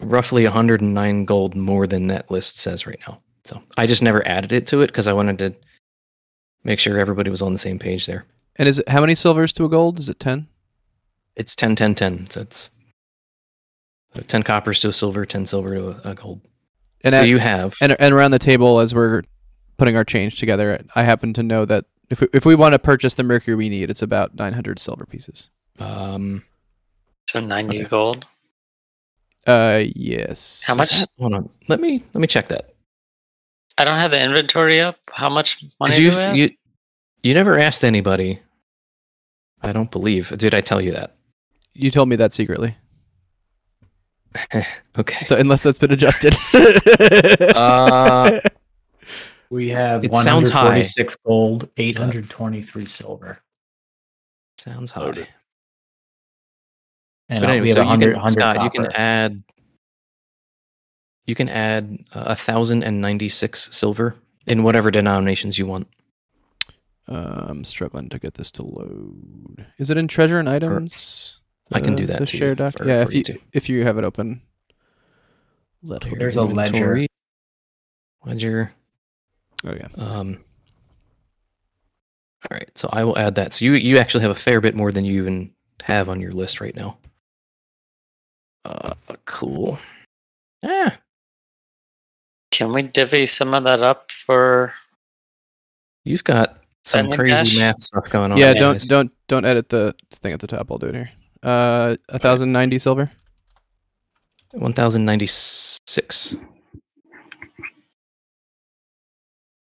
[0.00, 3.18] roughly 109 gold more than that list says right now.
[3.44, 5.54] So I just never added it to it because I wanted to
[6.64, 8.24] make sure everybody was on the same page there.
[8.56, 9.98] And is it how many silvers to a gold?
[9.98, 10.48] Is it ten?
[11.36, 12.30] It's 10, 10, 10.
[12.30, 12.70] So it's
[14.26, 16.40] 10 coppers to a silver, 10 silver to a, a gold.
[17.02, 17.74] And so at- you have.
[17.80, 19.22] and and around the table as we're
[19.76, 22.78] putting our change together, I happen to know that if we, if we want to
[22.78, 25.50] purchase the mercury we need, it's about nine hundred silver pieces.
[25.78, 26.44] um,
[27.28, 27.88] So ninety Okay.
[27.88, 28.24] gold.
[29.46, 30.62] Uh, yes.
[30.66, 30.90] How much?
[31.00, 31.50] that- hold on.
[31.68, 32.70] Let me let me check that.
[33.78, 34.96] I don't have the inventory up.
[35.12, 36.36] How much 'Cause money do you've- have?
[36.36, 36.50] you
[37.22, 38.40] you never asked anybody.
[39.60, 40.36] I don't believe.
[40.38, 41.15] Did I tell you that?
[41.78, 42.76] You told me that secretly.
[44.98, 45.22] okay.
[45.22, 46.34] So unless that's been adjusted.
[47.54, 48.40] Uh,
[49.48, 50.64] We have It sounds high.
[50.82, 53.38] 146 gold, 823 silver.
[54.58, 55.02] sounds high.
[55.02, 55.28] Loaded.
[57.28, 59.42] And but uh, anyway, we have so 100, you can, 100 Scott, you can add
[61.26, 65.88] you can add uh, a thousand and ninety six silver in whatever denominations you want.
[67.08, 69.66] Uh, I'm struggling to get this to load.
[69.78, 71.38] Is it in treasure and items?
[71.72, 72.74] I can do that The too share doc.
[72.78, 74.40] for- yeah, for if you you if you have it open.
[75.82, 77.06] Let her There's a ledger.
[78.24, 78.72] Ledger.
[79.64, 79.88] Oh yeah.
[79.96, 80.44] Um,
[82.50, 83.52] all right, so I will add that.
[83.54, 85.52] So you you actually have a fair bit more than you even
[85.82, 86.98] have on your list right now.
[88.64, 89.78] Uh, cool.
[90.62, 90.96] Yeah.
[92.50, 94.72] Can we divvy some of that up for?
[96.04, 97.58] you've got some crazy cash?
[97.58, 98.38] math stuff going on.
[98.38, 98.86] yeah, don't guys.
[98.86, 100.70] don't don't edit the thing at the top.
[100.70, 101.10] I'll do it here.
[101.46, 103.08] Uh, a thousand ninety silver.
[104.50, 106.34] One thousand ninety six.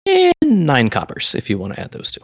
[0.06, 2.20] And nine coppers if you want to add those two.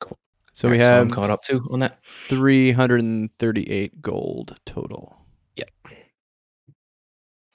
[0.00, 0.18] Cool.
[0.52, 1.98] So we Alright, I'm have caught up to on that.
[2.28, 5.16] three hundred and thirty-eight gold total.
[5.56, 5.70] Yep.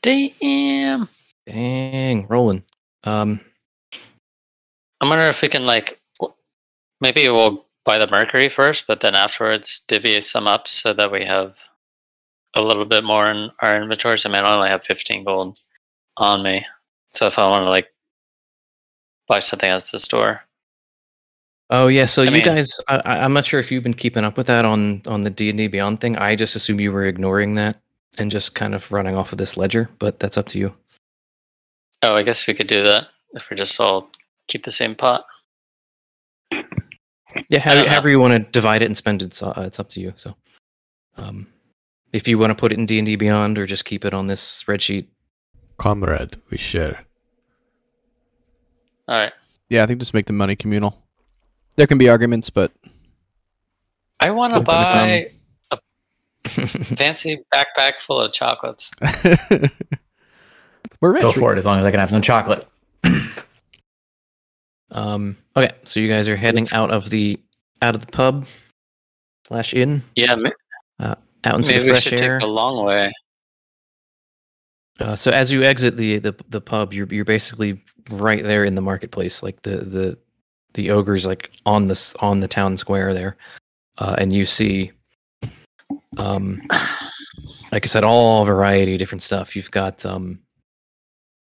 [0.01, 1.07] Damn.
[1.45, 2.63] Dang, rolling.
[3.03, 3.39] Um,
[4.99, 6.01] I wonder if we can like,
[7.01, 11.25] maybe we'll buy the mercury first, but then afterwards divvy some up so that we
[11.25, 11.57] have
[12.55, 14.25] a little bit more in our inventories.
[14.27, 15.57] I mean, I only have 15 gold
[16.17, 16.63] on me,
[17.07, 17.87] so if I want to like
[19.27, 20.41] buy something at the store,
[21.71, 24.23] Oh yeah, so I you mean- guys, I, I'm not sure if you've been keeping
[24.23, 26.15] up with that on on the D and D Beyond thing.
[26.17, 27.77] I just assume you were ignoring that
[28.19, 30.73] and just kind of running off of this ledger, but that's up to you.
[32.03, 34.09] oh, I guess we could do that if we just all
[34.47, 35.25] keep the same pot.
[37.49, 39.89] Yeah, don't however, you want to divide it and spend it, it's, uh, it's up
[39.89, 40.13] to you.
[40.15, 40.35] So,
[41.17, 41.47] um,
[42.13, 44.13] if you want to put it in D and D Beyond or just keep it
[44.13, 45.07] on this spreadsheet,
[45.77, 47.05] Comrade, we share.
[49.07, 49.33] All right,
[49.69, 51.01] Yeah, I think just make the money communal.
[51.77, 52.71] There can be arguments, but
[54.19, 55.33] I want to Cool, that makes
[55.69, 58.91] buy a fancy backpack full of chocolates.
[61.01, 61.21] we're rich.
[61.21, 62.67] Go for it as long as I can have some chocolate.
[64.91, 67.39] um, okay, so you guys are heading Let's- out of the
[67.81, 68.45] out of the pub
[69.47, 70.45] slash inn Yeah, m-
[70.99, 72.39] out into maybe the we fresh should air.
[72.39, 73.11] take the long way.
[74.99, 78.75] Uh, so as you exit the, the the pub, you're you're basically right there in
[78.75, 80.17] the marketplace, like the the
[80.73, 83.37] the ogre's like on this on the town square there,
[83.99, 84.91] uh, and you see,
[86.17, 86.61] um,
[87.71, 89.55] like I said, all variety of different stuff.
[89.55, 90.39] You've got um,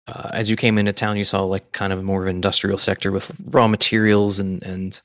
[0.09, 2.79] uh, as you came into town, you saw like kind of more of an industrial
[2.79, 5.03] sector with raw materials and and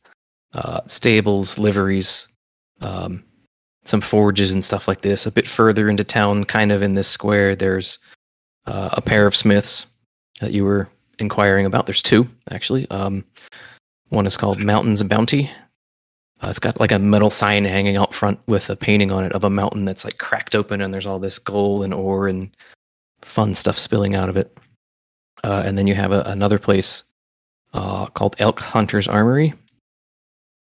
[0.54, 2.28] uh, stables, liveries,
[2.82, 3.24] um,
[3.84, 5.26] some forges and stuff like this.
[5.26, 8.00] A bit further into town, kind of in this square, there's
[8.66, 9.88] uh, a pair of smiths
[10.40, 10.88] that you were
[11.20, 11.86] inquiring about.
[11.86, 12.90] There's two actually.
[12.90, 13.26] Um,
[14.10, 15.52] one is called Mountains of Bounty.
[16.42, 19.34] Uh, it's got like a metal sign hanging out front with a painting on it
[19.34, 22.56] of a mountain that's like cracked open, and there's all this gold and ore and
[23.22, 24.58] fun stuff spilling out of it.
[25.44, 27.04] Uh, and then you have a, another place
[27.74, 29.54] uh, called Elk Hunter's Armory.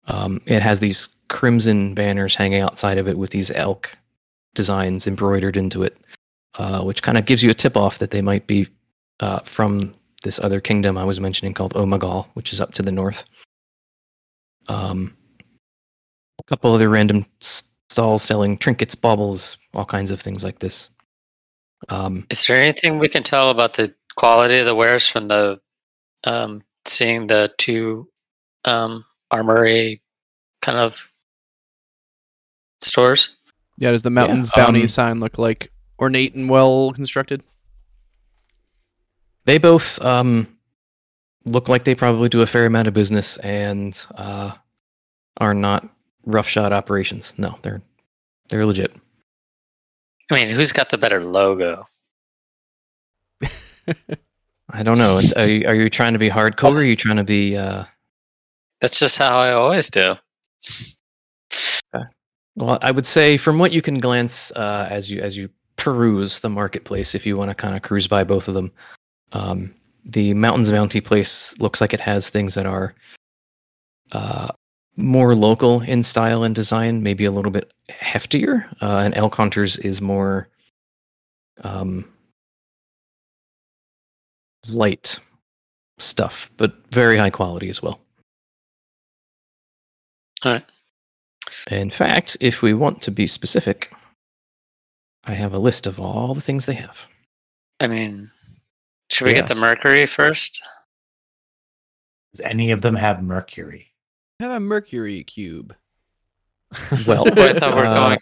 [0.07, 3.97] Um, it has these crimson banners hanging outside of it with these elk
[4.55, 5.97] designs embroidered into it
[6.59, 8.67] uh, which kind of gives you a tip off that they might be
[9.21, 12.93] uh, from this other kingdom I was mentioning called Omegal, which is up to the
[12.93, 13.25] north.
[14.69, 15.17] Um,
[16.39, 20.91] a couple other random stalls selling trinkets, baubles, all kinds of things like this.
[21.89, 25.61] Um, Is there anything we can tell about the quality of the wares from the
[26.25, 28.09] um, seeing the two
[28.65, 30.03] um, armory
[30.63, 31.11] kind of
[32.81, 33.37] stores?
[33.79, 37.43] Yeah, does the mountains um, bounty sign look like ornate and well constructed?
[39.51, 40.47] they both um,
[41.45, 44.53] look like they probably do a fair amount of business and uh,
[45.39, 45.89] are not
[46.25, 47.35] roughshod operations.
[47.39, 47.83] No, they're
[48.49, 48.95] they're legit.
[50.31, 51.85] I mean, who's got the better logo?
[54.73, 55.21] I don't know.
[55.37, 56.77] Are you, are you trying to be hardcore?
[56.77, 57.57] Or are you trying to be?
[57.57, 57.85] Uh,
[58.81, 60.15] That's just how I always do.
[62.57, 66.41] well, I would say from what you can glance uh, as you as you peruse
[66.41, 68.71] the marketplace, if you want to kind of cruise by both of them,
[69.33, 72.95] um, the Mountains Bounty place looks like it has things that are
[74.13, 74.49] uh,
[74.97, 78.67] more local in style and design, maybe a little bit heftier.
[78.81, 80.49] Uh, and Elk Hunters is more
[81.63, 82.07] um,
[84.73, 85.19] light
[85.99, 88.01] stuff, but very high quality as well.
[90.45, 90.65] Alright.
[91.71, 93.93] In fact, if we want to be specific,
[95.25, 97.07] I have a list of all the things they have.
[97.81, 98.25] I mean,
[99.11, 100.63] should we get the mercury first?
[102.33, 103.89] Does any of them have mercury?
[104.39, 105.75] I have a mercury cube.
[107.07, 108.19] Well, Oh, I thought we we're uh, going.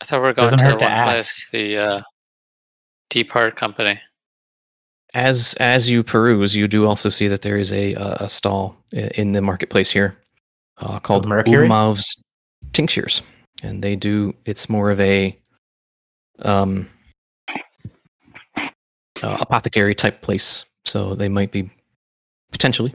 [0.00, 1.50] I thought we were going Doesn't to hurt the to one ask.
[1.50, 2.02] place, the uh,
[3.10, 4.00] Deep Heart Company.
[5.14, 8.76] As as you peruse, you do also see that there is a a, a stall
[8.92, 10.16] in the marketplace here
[10.78, 11.54] uh, called mercury?
[12.72, 13.22] Tinctures,
[13.62, 14.34] and they do.
[14.44, 15.38] It's more of a
[16.40, 16.88] um
[19.22, 21.70] uh, apothecary type place, so they might be
[22.52, 22.94] potentially.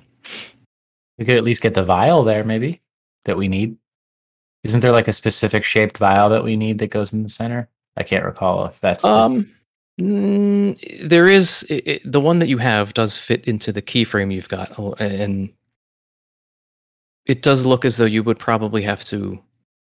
[1.18, 2.82] We could at least get the vial there, maybe
[3.26, 3.78] that we need.
[4.64, 7.70] Isn't there like a specific shaped vial that we need that goes in the center?
[7.98, 9.04] I can't recall if that's.
[9.04, 9.52] Um,
[10.02, 14.34] mm, there is i i the one that you have does fit into the keyframe
[14.34, 15.54] you've got, and
[17.26, 19.42] it does look as though you would probably have to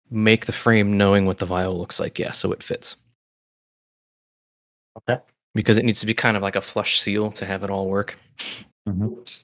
[0.10, 2.18] make the frame knowing what the vial looks like.
[2.18, 2.96] Yeah, so it fits
[4.98, 5.22] okay.
[5.54, 7.88] because it needs to be kind of like a flush seal to have it all
[7.90, 8.18] work.
[8.88, 9.44] Mhm.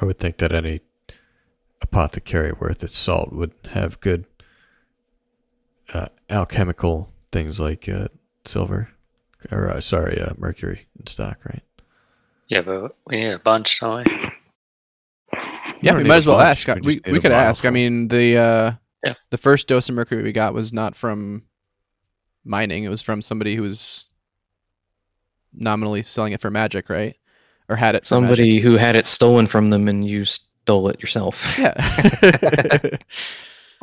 [0.00, 0.80] I would think that any
[1.80, 4.26] apothecary worth its salt would have good
[5.92, 8.06] uh, alchemical things like uh,
[8.46, 8.88] silver,
[9.50, 11.62] or uh, sorry, uh, mercury in stock, right?
[12.48, 14.12] Yeah, but we need a bunch, don't we?
[15.82, 16.84] Yeah, don't we might as well bunch, ask.
[16.86, 17.66] we We we could bottle ask.
[17.66, 18.72] I mean, the uh,
[19.04, 19.14] Yeah.
[19.30, 21.42] the first dose of mercury we got was not from
[22.44, 22.84] mining.
[22.84, 24.06] It was from somebody who was
[25.52, 27.16] nominally selling it for magic, right?
[27.68, 28.06] Or had it.
[28.06, 31.58] Somebody who had it stolen from them and you stole it yourself.
[31.58, 31.74] Yeah.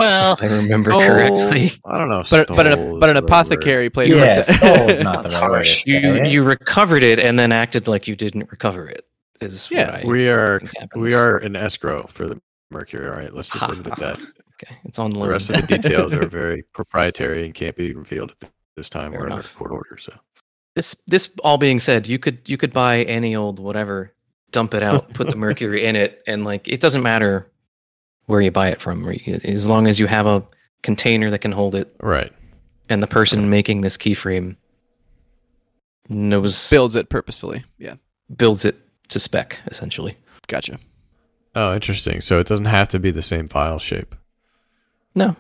[0.02, 1.72] Well, if I remember Oh, correctly.
[1.86, 2.24] I don't know.
[2.30, 3.18] but but an, but an is the right word.
[3.24, 5.84] apothecary place Yeah, like stole is not the right harsh.
[5.84, 9.06] say You you recovered it and then acted like you didn't recover it.
[9.42, 13.08] Is Yeah, what I We are think we are in escrow for the mercury.
[13.10, 14.20] All right, let's just leave it at that.
[14.64, 15.30] Okay, it's on The loan.
[15.30, 19.12] rest of the details are very proprietary and can't be revealed at this time.
[19.12, 20.14] Fair We're under court order, so
[20.76, 24.14] This this all being said, you could you could buy any old whatever,
[24.52, 27.51] dump it out, put the mercury in it, and like it doesn't matter
[28.32, 29.08] where you buy it from,
[29.44, 30.42] as long as you have a
[30.84, 32.32] container that can hold it, right.
[32.90, 34.56] and the person making this keyframe
[36.10, 37.64] knows Builds it purposefully.
[37.78, 37.96] Yeah.
[38.36, 38.76] builds it
[39.10, 40.18] to spec essentially.
[40.48, 40.80] Gotcha.
[41.56, 42.22] Oh, interesting.
[42.22, 44.16] So it doesn't have to be the same file shape.
[45.14, 45.36] No,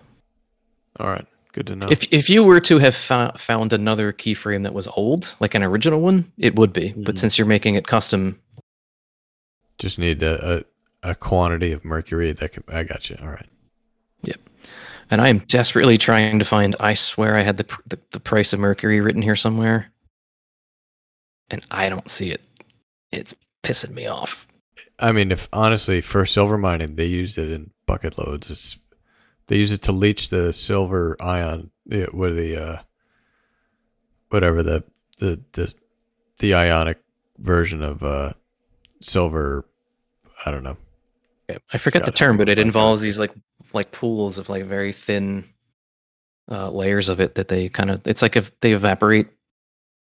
[0.99, 1.87] All right, good to know.
[1.89, 5.63] if if you were to have fou- found another keyframe that was old, like an
[5.63, 6.93] original one, it would be.
[6.97, 7.19] But Mhm.
[7.19, 8.41] since you're making it custom,
[9.79, 10.63] Just need a, a
[11.03, 12.63] a quantity of mercury that can.
[12.67, 13.17] I got you.
[13.21, 13.49] All right.
[14.23, 14.39] Yep.
[15.09, 16.75] And I am desperately trying to find.
[16.79, 19.91] I swear I had the the, the price of mercury written here somewhere,
[21.49, 22.41] and I don't see it.
[23.11, 24.47] It's pissing me off.
[24.99, 28.51] I mean, if honestly, for silver mining, they used it in bucket loads.
[28.51, 28.79] It's
[29.47, 31.71] they use it to leach the silver ion.
[31.85, 32.77] The, what are the uh,
[34.29, 34.83] whatever the
[35.17, 35.73] the the
[36.37, 36.99] the ionic
[37.37, 38.33] version of uh
[39.01, 39.65] silver.
[40.45, 40.77] I don't know.
[41.73, 43.31] I forget the term, but it uh, involves these like
[43.73, 45.49] like pools of like very thin
[46.49, 48.05] uh, layers of it that they kind of.
[48.05, 49.27] It's like if they evaporate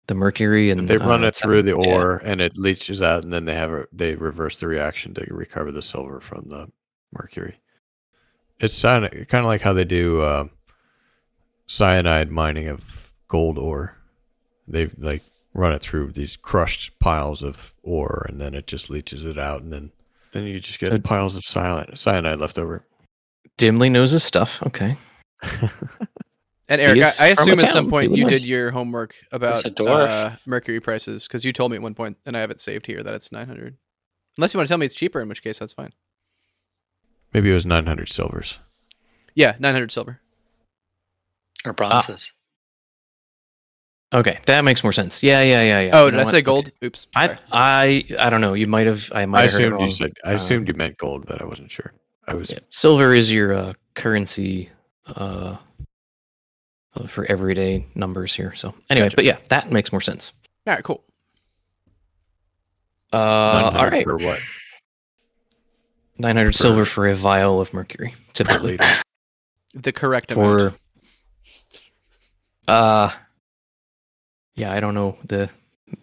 [0.06, 1.94] the mercury and They run uh, it through the yeah.
[1.94, 5.26] ore and it leaches out, and then they have a, they reverse the reaction to
[5.30, 6.70] recover the silver from the
[7.12, 7.56] mercury.
[8.58, 10.50] It's kind of like how they do um
[11.66, 13.96] cyanide mining of gold ore.
[14.68, 19.24] They like run it through these crushed piles of ore, and then it just leaches
[19.24, 19.92] it out, and then
[20.36, 22.84] then you just get So- piles of cyanide cyanide left over.
[23.56, 24.62] Dimly knows his stuff.
[24.62, 24.96] Okay.
[26.68, 30.30] And Eric, I, I assume at some point you was- did your homework about uh,
[30.46, 33.04] mercury prices because you told me at one point, and I have it saved here
[33.04, 33.76] that it's nine hundred.
[34.36, 35.92] Unless you want to tell me it's cheaper, in which case that's fine.
[37.32, 38.58] Maybe it was nine hundred silvers.
[39.34, 40.20] Yeah, nine hundred silver.
[41.64, 42.32] or bronzes.
[44.12, 45.22] Okay, that makes more sense.
[45.22, 45.90] Yeah, yeah, yeah, yeah.
[45.94, 46.30] Oh, You did know I what?
[46.30, 46.42] say Okay.
[46.44, 46.70] gold?
[46.82, 47.06] Oops.
[47.16, 47.38] I, sorry.
[47.50, 48.54] I, I don't know.
[48.54, 49.10] You might have.
[49.14, 49.82] I might I have heard it assumed wrong.
[49.82, 50.12] you said.
[50.24, 51.92] I Uh, assumed you meant gold, but I wasn't sure.
[52.28, 52.50] I was.
[52.50, 52.60] Yeah.
[52.70, 54.70] Silver is your uh, currency
[55.06, 55.56] uh,
[57.08, 58.54] for everyday numbers here.
[58.54, 59.16] So anyway, Gotcha.
[59.16, 60.32] but yeah, that makes more sense.
[60.68, 61.02] All right, cool.
[63.12, 64.40] Uh, all 900 For what?
[66.18, 68.78] nine hundred silver for a vial of mercury, typically
[69.74, 70.58] The correct for.
[70.58, 70.80] amount.
[72.68, 73.10] Uh,
[74.56, 75.48] yeah, I don't know the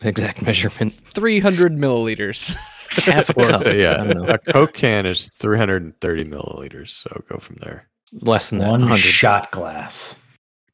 [0.01, 0.93] exact measurement.
[0.93, 2.55] Three hundred milliliters.
[2.93, 3.65] Half a Or, cup.
[3.65, 4.25] I yeah, don't know.
[4.33, 6.89] a Coke can is 330 milliliters.
[6.89, 7.89] So go from there.
[8.21, 8.69] Less than that.
[8.69, 8.99] One 100.
[8.99, 10.19] shot glass.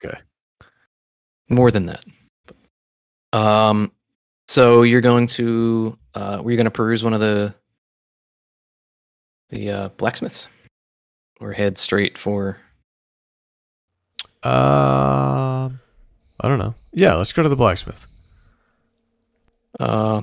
[0.03, 0.19] Okay.
[1.47, 2.03] More than that.
[3.31, 3.93] Um,
[4.49, 7.55] so you're going to uh, were you going to peruse one of the
[9.49, 10.49] the uh, blacksmiths,
[11.39, 12.57] or head straight for
[14.43, 15.79] Um,
[16.39, 16.75] I don't know.
[16.93, 18.07] Yeah, let's go to the blacksmith.
[19.79, 20.21] Uh,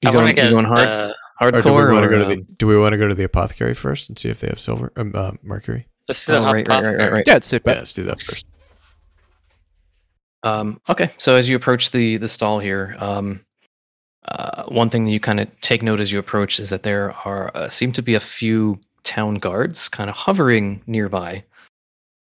[0.00, 1.62] you I going, to you going hard, uh, Or hardcore?
[1.62, 3.24] do we want to go to the um, Do we want to go to the
[3.24, 5.86] apothecary first and see if they have silver, um, uh, mercury?
[6.08, 7.24] let's do the oh, right, right, right, right, right.
[7.26, 8.46] Yeah, it's safe Yeah, let's do that first.
[10.42, 13.44] Um, okay, so as you approach the the stall here, um,
[14.26, 17.12] uh, one thing that you kind of take note as you approach is that there
[17.24, 21.44] are uh, seem to be a few town guards kind of hovering nearby,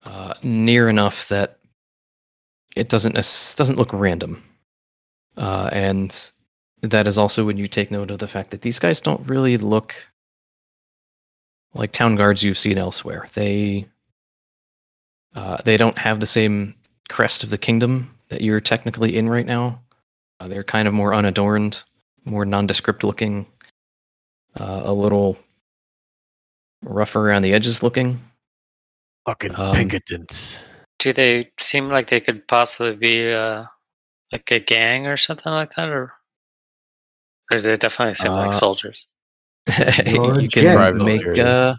[0.05, 1.56] uh, near enough that
[2.77, 4.45] it doesn't doesn't look random,
[5.37, 6.33] uh, and
[6.83, 9.57] that is also when you take note of the fact that these guys don't really
[9.57, 9.95] look
[11.75, 13.27] like town guards you've seen elsewhere.
[13.35, 13.87] They
[15.35, 16.77] uh, they don't have the same
[17.09, 19.81] crest of the kingdom that you're technically in right now.
[20.39, 21.83] Uh, they're kind of more unadorned,
[22.25, 23.47] more nondescript looking,
[24.61, 25.39] uh, a little
[26.83, 28.21] rougher around the edges looking.
[29.27, 30.63] Fucking Um, Pinkertons.
[31.07, 33.63] Do they seem like they could possibly be uh,
[34.33, 36.09] like a gang or something like that, or
[37.53, 39.07] or do they definitely seem Uh, like soldiers?
[40.05, 40.65] You're you Jen.
[40.65, 41.77] can Private make uh,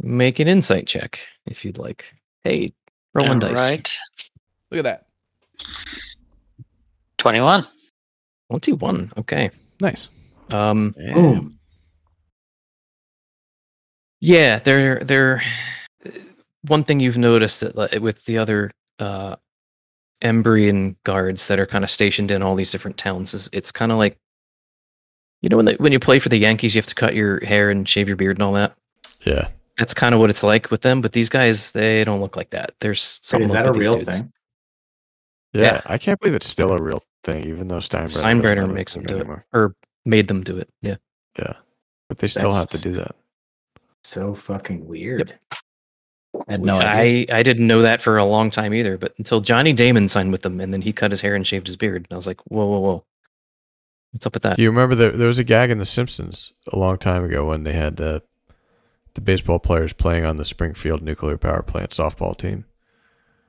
[0.00, 2.16] make an insight check if you'd like.
[2.42, 2.72] Hey,
[3.14, 3.56] rolling dice.
[3.56, 3.98] Right,
[4.72, 5.06] Look at that.
[7.18, 7.62] twenty-one.
[8.50, 9.12] Twenty-one.
[9.18, 9.50] Okay.
[9.80, 10.10] Nice.
[10.50, 11.60] Um, Boom.
[14.20, 15.42] Yeah, they're they're
[16.68, 19.36] one thing you've noticed that like, with the other uh
[20.22, 23.92] Embrian guards that are kind of stationed in all these different towns is it's kind
[23.92, 24.18] of like
[25.42, 27.44] you know when they, when you play for the Yankees you have to cut your
[27.44, 28.74] hair and shave your beard and all that.
[29.24, 29.48] Yeah.
[29.76, 32.50] That's kind of what it's like with them, but these guys they don't look like
[32.50, 32.72] that.
[32.80, 34.18] There's Wait, something is that a real dudes.
[34.18, 34.32] thing?
[35.52, 35.62] yeah.
[35.62, 35.80] Yeah.
[35.86, 39.08] I can't believe it's still a real thing, even though Steinbrenner, Steinbrenner makes them thing
[39.08, 39.20] do it.
[39.20, 39.46] anymore.
[39.52, 40.68] Or made them do it.
[40.82, 40.96] Yeah.
[41.38, 41.52] Yeah,
[42.08, 43.14] but they still have to do that.
[44.02, 45.38] So fucking weird.
[45.52, 45.56] I
[46.48, 47.34] had no idea.
[47.34, 50.32] I I didn't know that for a long time either, but until Johnny Damon signed
[50.32, 52.26] with them and then he cut his hair and shaved his beard, and I was
[52.26, 53.04] like, whoa, whoa, whoa,
[54.12, 54.56] what's up with that?
[54.56, 57.46] Do you remember there, there was a gag in The Simpsons a long time ago
[57.46, 58.22] when they had the
[59.14, 62.66] the baseball players playing on the Springfield nuclear power plant softball team,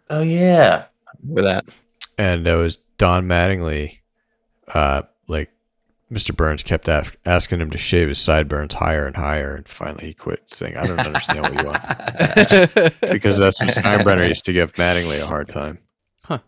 [0.09, 0.85] Oh yeah.
[1.27, 1.65] With that,
[2.17, 3.99] and it was Don Mattingly,
[4.73, 5.51] uh, like
[6.11, 6.35] Mr.
[6.35, 10.13] Burns kept af- asking him to shave his sideburns higher and higher, and finally he
[10.13, 11.83] quit saying, "I don't understand what you want,"
[13.11, 15.77] because that's what Steinbrenner used to give Mattingly a hard time.
[16.23, 16.39] Huh.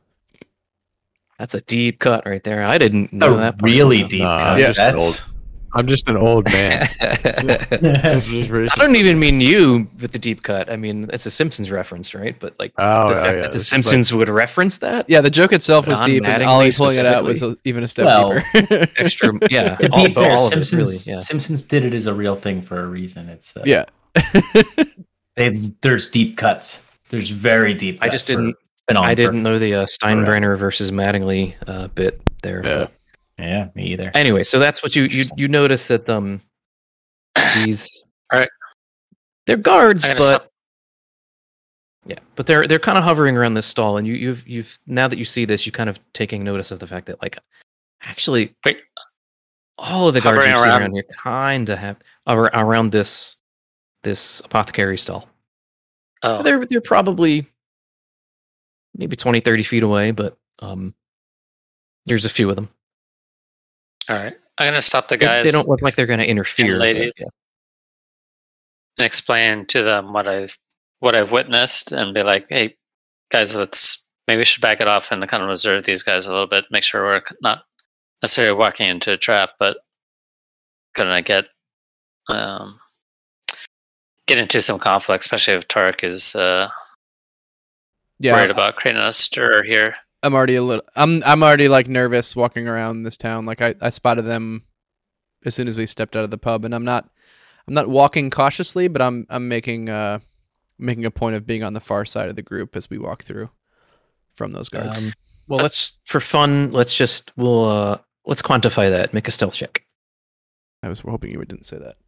[1.37, 2.63] That's a deep cut right there.
[2.63, 3.59] I didn't know A that.
[3.59, 3.71] part.
[3.71, 4.47] really deep Nah, cut.
[4.53, 5.29] I'm just That's
[5.73, 6.87] I'm just an old man.
[7.01, 10.69] I don't even mean you with the deep cut.
[10.71, 12.37] I mean, it's a Simpsons reference, right?
[12.39, 14.77] But like Oh, the yeah, fact yeah, that the this is like- Simpsons would reference
[14.79, 17.55] that Yeah, the joke itself was deep, and Mattingly Ollie pulling it out was a,
[17.63, 18.87] even a step Well, deeper.
[18.97, 19.75] extra, yeah.
[19.75, 21.19] to be all, fair, all of it, Simpsons really, yeah.
[21.21, 23.29] Simpsons did it as a real thing for a reason.
[23.29, 23.85] It's uh, yeah.
[25.35, 25.49] They,
[25.81, 26.83] there's deep cuts.
[27.09, 27.99] There's very deep.
[28.01, 28.55] I just didn't.
[28.89, 32.61] I didn't know the uh, Steinbrenner versus Mattingly uh, bit there.
[32.65, 32.87] Yeah.
[33.41, 34.11] But- Yeah, me either.
[34.13, 36.41] Anyway, so that's what you you you notice that um
[37.65, 38.49] these Alright.
[39.47, 40.47] they're guards, but stop.
[42.05, 45.07] yeah, but they're they're kind of hovering around this stall, and you you've you've now
[45.07, 47.37] that you see this, you kind of taking notice of the fact that like
[48.03, 48.79] actually Wait.
[49.77, 53.37] all of the guards you see around- around here kind of have ar- around this
[54.03, 55.27] this apothecary stall.
[56.23, 57.47] Oh, They're they're probably
[58.95, 60.93] maybe 20, 30 feet away, but um
[62.05, 62.69] there's a few of them.
[64.09, 64.35] All right.
[64.57, 65.45] I'm gonna stop the guys.
[65.45, 66.73] they don't look like they're going to interfere.
[66.73, 67.13] but, ladies.
[67.17, 67.27] yeah.
[68.97, 70.57] and explain to them what I've
[70.99, 72.75] what I've witnessed and be like, hey,
[73.31, 76.31] guys, let's maybe we should back it off and kind of reserve these guys a
[76.31, 77.63] little bit, make sure we're not
[78.21, 79.77] necessarily walking into a trap, but
[80.93, 81.45] gonna get
[82.27, 82.79] um
[84.27, 86.69] get into some conflict, especially if Tark is uh
[88.19, 88.33] Yeah.
[88.33, 89.95] worried about creating a stir here.
[90.23, 90.85] I'm already a little.
[90.95, 93.45] I'm I'm already like nervous walking around this town.
[93.45, 94.63] Like I, I spotted them
[95.45, 97.09] as soon as we stepped out of the pub, and I'm not
[97.67, 100.19] I'm not walking cautiously, but I'm I'm making uh
[100.77, 103.23] making a point of being on the far side of the group as we walk
[103.23, 103.49] through
[104.35, 104.97] from those guards.
[104.97, 105.13] Um,
[105.47, 106.71] well, let's for fun.
[106.71, 109.13] Let's just we'll uh let's quantify that.
[109.13, 109.85] Make a stealth check.
[110.83, 111.95] I was hoping you didn't say that.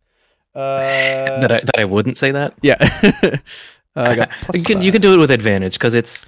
[0.56, 2.54] Uh, that I that I wouldn't say that.
[2.62, 2.76] yeah.
[3.24, 3.38] uh,
[3.96, 6.28] I got plus you can you can do it with advantage because it's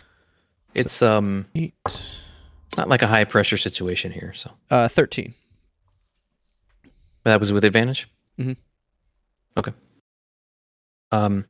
[0.75, 1.73] it's um eight.
[1.85, 4.33] it's not like a high pressure situation here.
[4.35, 5.33] So Uh, thirteen.
[7.23, 8.07] that was with advantage.
[8.39, 8.53] Mm-hmm.
[9.57, 9.71] Okay.
[11.11, 11.45] Um.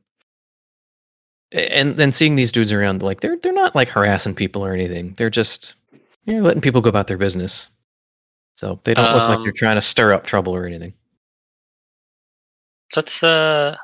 [1.52, 5.14] And then seeing these dudes around, like they're they're not like harassing people or anything.
[5.16, 5.74] They're just
[6.24, 7.68] you know, letting people go about their business.
[8.56, 10.94] So they don't look like they're Um, trying to stir up trouble or anything.
[12.96, 13.76] Let's uh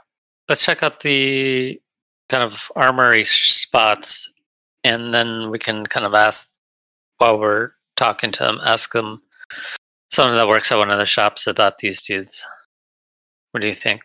[0.48, 1.80] let's check out the
[2.28, 4.31] kind of armory spots,
[4.84, 6.54] and then we can kind of ask
[7.18, 9.22] while we're talking to them, ask them
[10.10, 12.44] someone that works at one of the shops about these dudes.
[13.52, 14.02] What do you think?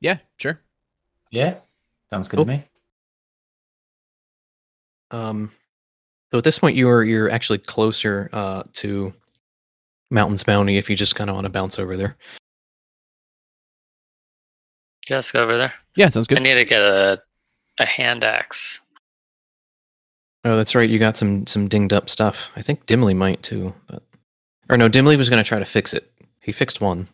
[0.00, 0.60] Yeah, sure.
[1.30, 1.56] Yeah,
[2.10, 2.44] sounds good Cool.
[2.46, 2.64] to me.
[5.10, 5.50] Um,
[6.30, 9.12] so at this point, you're you're actually closer uh, to
[10.10, 12.16] Mountain's Bounty if you just kind of want to bounce over there.
[15.08, 15.72] Yeah, let's go over there.
[15.96, 16.38] Yeah, sounds good.
[16.38, 17.20] I need to get a
[17.78, 18.80] a hand axe.
[20.44, 20.88] Oh, that's right.
[20.88, 22.50] You got some some dinged up stuff.
[22.56, 24.02] I think Dimly might too, but
[24.68, 26.10] or no, Dimly was going to try to fix it.
[26.40, 27.08] He fixed one.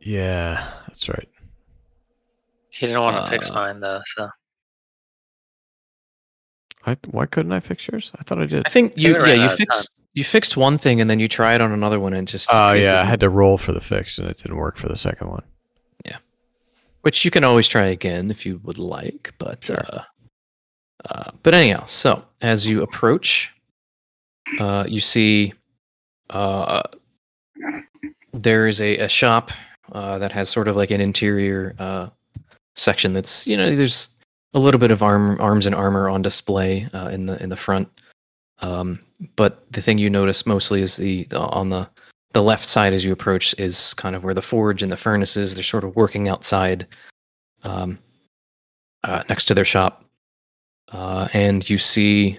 [0.00, 1.28] Yeah, that's right.
[2.70, 4.28] He didn't want to fix Uh, mine though, so
[6.86, 8.12] I, why couldn't I fix yours?
[8.18, 8.66] I thought I did.
[8.66, 11.18] I think you Maybe yeah you out of fixed you fixed one thing and then
[11.18, 13.58] you tried on another one and just Oh it yeah, I didn't- had to roll
[13.58, 15.42] for the fix and it didn't work for the second one.
[17.04, 19.34] Which you can always try again if you would like.
[19.38, 19.76] But Sure.
[19.92, 20.02] uh,
[21.10, 23.52] uh, but anyhow, so as you approach,
[24.58, 25.52] uh, you see
[26.30, 26.82] uh,
[28.32, 29.52] there is a, a shop
[29.92, 32.08] uh, that has sort of like an interior uh,
[32.74, 34.08] section that's you know there's
[34.54, 37.56] a little bit of arm arms and armor on display uh, in the in the
[37.56, 37.88] front.
[38.60, 39.00] Um,
[39.36, 41.88] but the thing you notice mostly is the, the on the
[42.34, 45.36] the left side as you approach is kind of where the forge and the furnace
[45.36, 45.54] is.
[45.54, 46.86] They're sort of working outside
[47.62, 47.98] um,
[49.04, 50.04] uh, next to their shop.
[50.92, 52.38] Uh, and you see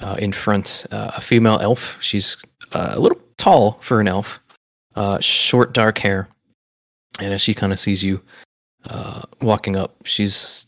[0.00, 1.98] uh, in front uh, a female elf.
[2.00, 2.36] She's
[2.72, 4.42] uh, a little tall for an elf,
[4.94, 6.28] uh, short, dark hair.
[7.18, 8.20] And as she kind of sees you
[8.88, 10.66] uh, walking up, she's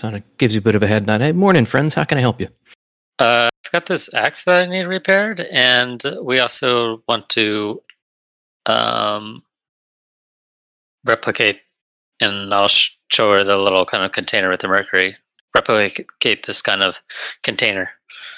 [0.00, 1.20] kind of gives you a bit of a head nod.
[1.20, 1.94] Hey, morning, friends.
[1.94, 2.48] How can I help you?
[3.18, 7.82] uh, I've got this axe that I need repaired, and we also want to
[8.66, 9.42] um,
[11.04, 11.60] replicate,
[12.20, 15.16] and I'll sh- show her the little kind of container with the mercury.
[15.52, 17.00] Replicate this kind of
[17.42, 17.90] container.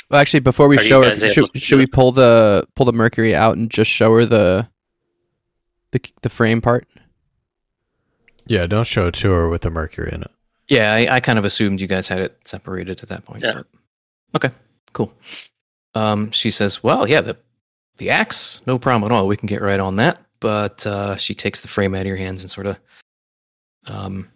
[0.08, 3.34] Well, actually, before we Are show her, should, should we pull the pull the mercury
[3.34, 4.68] out and just show her the
[5.90, 6.88] the the frame part?
[8.46, 10.30] Yeah, don't show it to her with the mercury in it.
[10.68, 13.42] Yeah, I, I kind of assumed you guys had it separated at that point.
[13.42, 13.62] Yeah.
[14.32, 14.54] But, okay,
[14.98, 15.12] cool.
[15.94, 17.36] Um, she says, "Well, yeah, the
[17.96, 19.26] the axe, no problem at all.
[19.26, 22.16] We can get right on that." But uh, she takes the frame out of your
[22.16, 22.76] hands and sort of
[23.86, 24.30] um,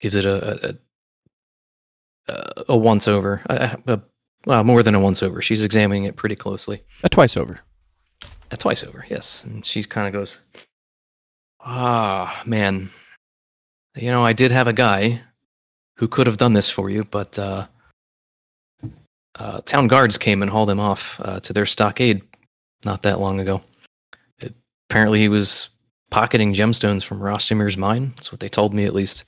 [0.00, 0.76] gives it a
[2.28, 4.00] a, a, once over, a, a,
[4.46, 5.42] well, more than a once over.
[5.42, 6.82] She's examining it pretty closely.
[7.02, 7.60] A twice over.
[8.50, 9.44] A twice over, yes.
[9.44, 10.38] And she kind of goes,
[11.60, 12.90] Ah, man.
[13.96, 15.20] You know, I did have a guy
[15.96, 17.66] who could have done this for you, but uh,
[19.38, 22.22] uh, town guards came and hauled him off uh, to their stockade
[22.84, 23.60] not that long ago.
[24.40, 24.54] It,
[24.88, 25.68] apparently, he was
[26.10, 28.12] pocketing gemstones from Rostimir's mine.
[28.16, 29.24] That's what they told me, at least.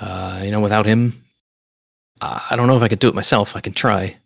[0.00, 1.22] Uh, you know, without him,
[2.20, 3.56] I I don't know if I could do it myself.
[3.56, 4.16] I can try,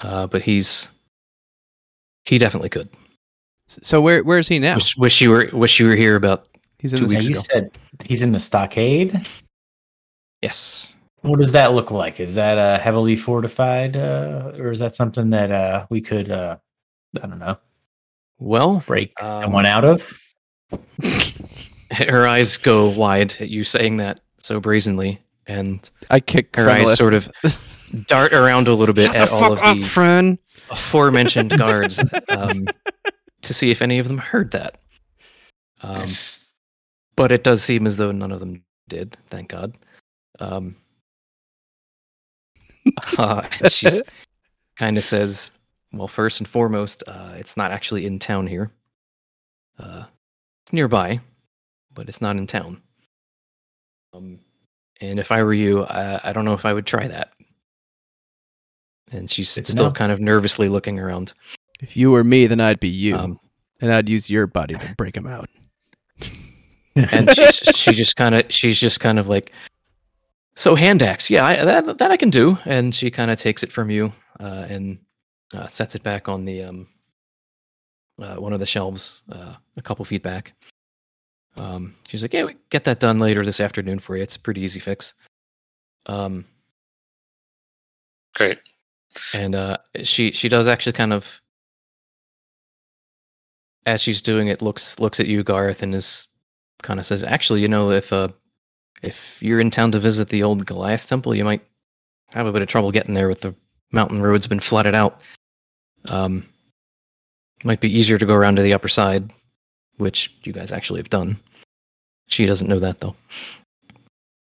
[0.00, 0.90] uh, but he's
[2.26, 2.88] he definitely could.
[3.66, 4.74] So where where is he now?
[4.76, 6.46] Wish, wish you were wish you were here about
[6.78, 7.42] He's in two the Now weeks you ago.
[7.52, 9.26] said he's in the stockade.
[10.42, 10.94] yes.
[11.22, 12.18] What does that look like?
[12.20, 16.56] Is that uh, heavily fortified, uh, or is that something that uh, we could, uh,
[17.22, 17.58] I don't know,
[18.38, 20.10] Well, break Um, someone out of?
[21.92, 26.86] her eyes go wide at you saying that so brazenly, and I kick her Frenelith.
[26.86, 27.30] eyes sort of
[28.06, 30.38] dart around a little bit Shut at the all of up, the friend.
[30.70, 32.00] aforementioned guards
[32.30, 32.66] um,
[33.42, 34.78] to see if any of them heard that.
[35.82, 36.08] Um,
[37.16, 39.16] but it does seem as though none of them did.
[39.28, 39.76] Thank God.
[40.38, 40.76] Um,
[43.18, 43.88] uh, she
[44.76, 45.50] kind of says,
[45.92, 48.70] "Well, first and foremost, uh, it's not actually in town here.
[49.78, 50.04] Uh,
[50.62, 51.20] it's nearby,
[51.94, 52.82] but it's not in town.
[54.12, 54.38] Um,
[55.00, 57.32] and if I were you, I, I don't know if I would try that."
[59.12, 61.34] And she's to still kind of nervously looking around.
[61.80, 63.40] If you were me, then I'd be you, Um,
[63.80, 65.48] and I'd use your body to break him out.
[66.94, 69.52] and she's, she just kind of she's just kind of like
[70.56, 72.58] so hand axe yeah I, that that i can do.
[72.64, 74.98] And she kind of takes it from you uh, and
[75.54, 76.88] uh, sets it back on the um
[78.22, 80.52] uh, one of the shelves uh, a couple feet back.
[81.56, 84.22] Um she's like yeah we get that done later this afternoon for you.
[84.22, 85.14] It's a pretty easy fix.
[86.06, 86.44] Um
[88.36, 88.60] Great.
[89.34, 91.40] and uh she she does actually kind of
[93.86, 96.28] as she's doing it looks looks at you garth and is
[96.82, 98.28] kind of says actually you know if uh
[99.02, 101.62] if you're in town to visit the old goliath temple you might
[102.32, 103.54] have a bit of trouble getting there with the
[103.92, 105.20] mountain roads been flooded out
[106.08, 106.46] um
[107.64, 109.30] might be easier to go around to the upper side
[109.98, 111.36] which you guys actually have done
[112.28, 113.16] She doesn't know that though.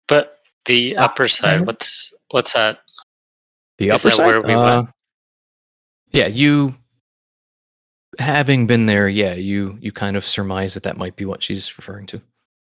[0.07, 2.79] But the upper side, what's what's that?
[3.77, 4.27] The Is upper that side.
[4.27, 4.89] where we Uh, went?
[6.11, 6.75] Yeah, you
[8.19, 11.75] having been there, yeah, you you kind of surmise that that might be what she's
[11.77, 12.21] referring to.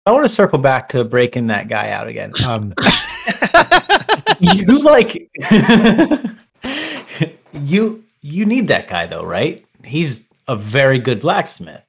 [0.08, 2.32] I want to circle back to breaking that guy out again.
[2.47, 2.74] Um,
[4.39, 5.30] you like
[7.53, 9.66] you you need that guy though, right?
[9.84, 11.86] He's a very good blacksmith.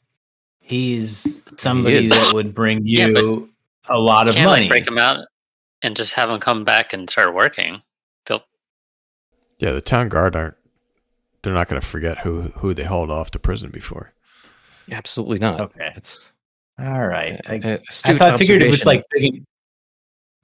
[0.60, 2.10] He's somebody is.
[2.10, 3.48] that would bring Yeah, you
[3.88, 4.62] a lot You of can't money.
[4.62, 5.26] like break him out
[5.82, 7.80] and just have him come back and start working.
[8.26, 8.42] They'll
[9.58, 10.54] Yeah, the town guard aren't.
[11.42, 14.12] They're not going to forget who who they hauled off to prison before.
[14.90, 15.60] Absolutely not.
[15.60, 15.92] Okay.
[15.94, 16.32] It's
[16.78, 17.40] All right.
[17.46, 19.44] uh, I, uh, I astute thought, figured it was like big.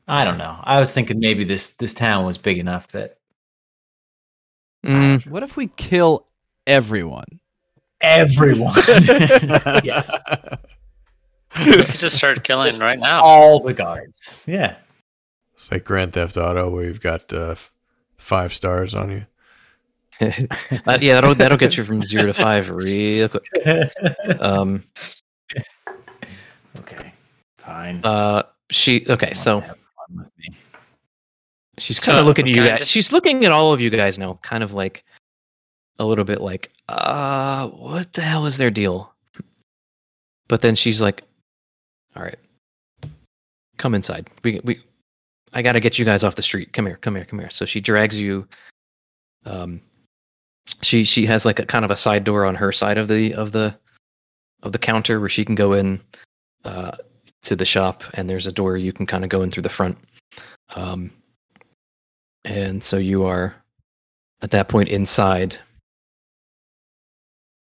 [0.09, 0.59] I don't know.
[0.63, 3.19] I was thinking maybe this this town was big enough that
[4.85, 6.27] Mm, What if we kill
[6.67, 7.41] everyone?
[8.03, 8.75] everyone,
[9.83, 10.13] yes,
[11.59, 13.25] we could just start killing Just right now.
[13.25, 14.39] all the guards.
[14.47, 14.77] Yeah.
[15.55, 17.55] It's like Grand Theft Auto, where you've got uh,
[18.19, 19.27] five stars on you.
[20.19, 23.47] that- yeah, that'll that'll get you from zero to five real quick.
[24.39, 24.85] Um,
[25.51, 25.65] okay.
[27.65, 28.01] Fine.
[28.05, 30.55] uh, she okay, Wants so to have fun with me.
[31.79, 32.79] she's So, kind of looking at you guys.
[32.81, 35.05] just- She's looking at all of you guys now, kind of like
[35.99, 39.13] a little bit like, uh, what the hell is their deal?
[40.49, 41.23] But then she's like,
[42.17, 42.39] all right,
[43.79, 44.29] come inside.
[44.43, 44.81] We we,
[45.53, 46.73] I got to get you guys off the street.
[46.73, 47.51] Come here, come here, come here.
[47.51, 48.47] So she drags you.
[49.47, 49.81] Um,
[50.83, 53.33] she she has like a kind of a side door on her side of the
[53.35, 53.77] of the
[54.63, 56.01] of the counter where she can go in
[56.65, 56.93] uh,
[57.45, 59.69] to the shop, and there's a door you can kind of go in through the
[59.69, 59.99] front.
[60.75, 61.11] Um,
[62.45, 63.55] and so you are
[64.43, 65.59] at that point inside,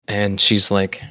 [0.06, 1.02] and she's like,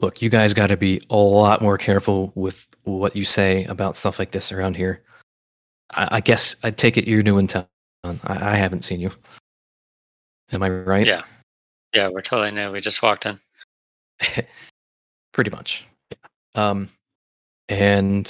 [0.00, 3.96] "Look, you guys got to be a lot more careful with what you say about
[3.96, 5.02] stuff like this around here."
[5.92, 7.66] I, I guess I take it you're new in town.
[8.04, 9.10] I, I haven't seen you.
[10.52, 11.06] Am I right?
[11.06, 11.22] Yeah.
[11.94, 12.70] Yeah, we're totally new.
[12.72, 13.38] We just walked in.
[15.32, 15.86] pretty much.
[16.10, 16.16] Yeah.
[16.54, 16.88] Um,
[17.72, 18.26] and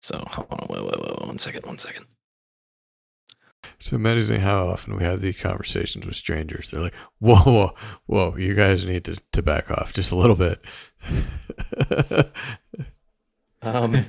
[0.00, 2.06] so hold on, wait, wait, wait, one second, one second.
[3.76, 6.70] It's amazing how often we have these conversations with strangers.
[6.70, 7.74] They're like, "Whoa, whoa,
[8.06, 8.36] whoa!
[8.36, 10.60] You guys need to, to back off just a little bit."
[13.64, 14.04] Um,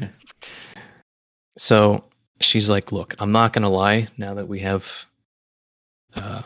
[1.60, 2.04] so
[2.42, 4.08] she's like, "Look, I'm not gonna lie.
[4.18, 5.06] Now that we have,
[6.16, 6.42] uh,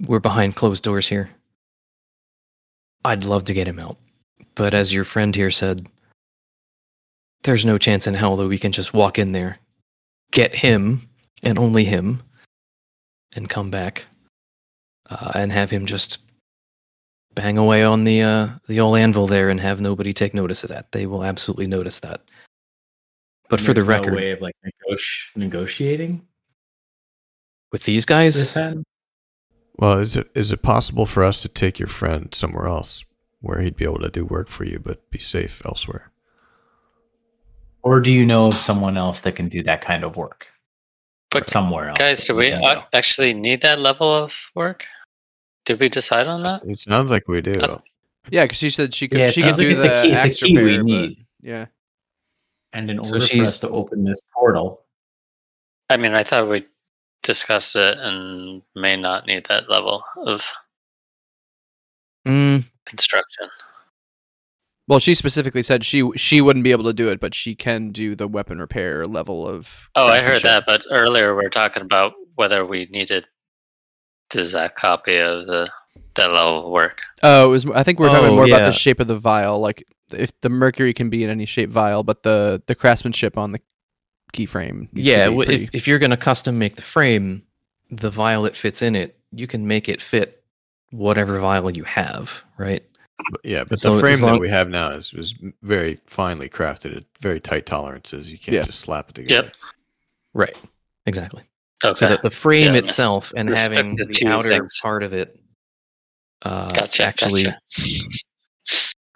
[0.00, 1.30] we're behind closed doors here.
[3.04, 3.98] I'd love to get him out,
[4.56, 5.86] but as your friend here said,
[7.42, 9.58] there's no chance in hell that we can just walk in there,
[10.32, 11.08] get him
[11.42, 12.22] and only him,
[13.32, 14.06] and come back,
[15.10, 16.18] uh, and have him just."
[17.34, 20.70] Bang away on the uh, the old anvil there, and have nobody take notice of
[20.70, 20.90] that.
[20.90, 22.22] They will absolutely notice that.
[23.48, 26.26] But for the no record, way of like negoti- negotiating
[27.70, 28.56] with these guys,
[29.78, 33.04] well, is it is it possible for us to take your friend somewhere else
[33.40, 36.10] where he'd be able to do work for you, but be safe elsewhere?
[37.82, 40.46] Or do you know of someone else that can do that kind of work?
[41.30, 41.98] But somewhere else.
[41.98, 44.86] guys, do we can actually need that level of work?
[45.66, 46.62] Did we decide on that?
[46.64, 47.52] It sounds like we do.
[47.52, 47.78] Uh,
[48.30, 49.18] Yeah, because she said she could.
[49.20, 50.62] Yeah, she could sounds like do it's a the key- it's a axe key we
[50.62, 51.26] repair, but- need.
[51.40, 51.66] Yeah.
[52.72, 54.84] And in So order for us to open this portal,
[55.90, 56.66] I mean, I thought we
[57.22, 60.46] discussed it and may not need that level of
[62.26, 63.48] Mm, construction.
[64.88, 67.90] Well, she specifically said she she wouldn't be able to do it, but she can
[67.90, 69.88] do the weapon repair level of.
[69.94, 73.26] Oh, I heard that, but earlier we were talking about whether we needed
[74.30, 75.70] the exact copy of the
[76.14, 77.02] that level of work.
[77.22, 77.66] Oh, it was.
[77.66, 79.60] I think we're talking Oh, more about the shape of the vial.
[79.60, 83.52] Like if the mercury can be in any shape vial, but the the craftsmanship on
[83.52, 83.60] the
[84.32, 84.88] keyframe.
[84.94, 87.44] yeah, w- pretty- if if you're gonna custom make the frame,
[87.90, 90.42] the vial that fits in it, you can make it fit
[90.90, 92.82] whatever vial you have, right?
[93.30, 96.48] But yeah, but So the as frame that we have now is, is very finely
[96.48, 98.30] crafted at very tight tolerances.
[98.30, 98.62] You can't Yeah.
[98.62, 99.46] just slap it together.
[99.48, 99.54] Yep.
[100.34, 100.56] Right.
[101.06, 101.42] Exactly.
[101.84, 101.94] Okay.
[101.98, 104.78] So that the frame Yeah, mis- itself and having the the outer things.
[104.80, 105.38] part of it
[106.42, 107.58] uh, Gotcha, actually gotcha.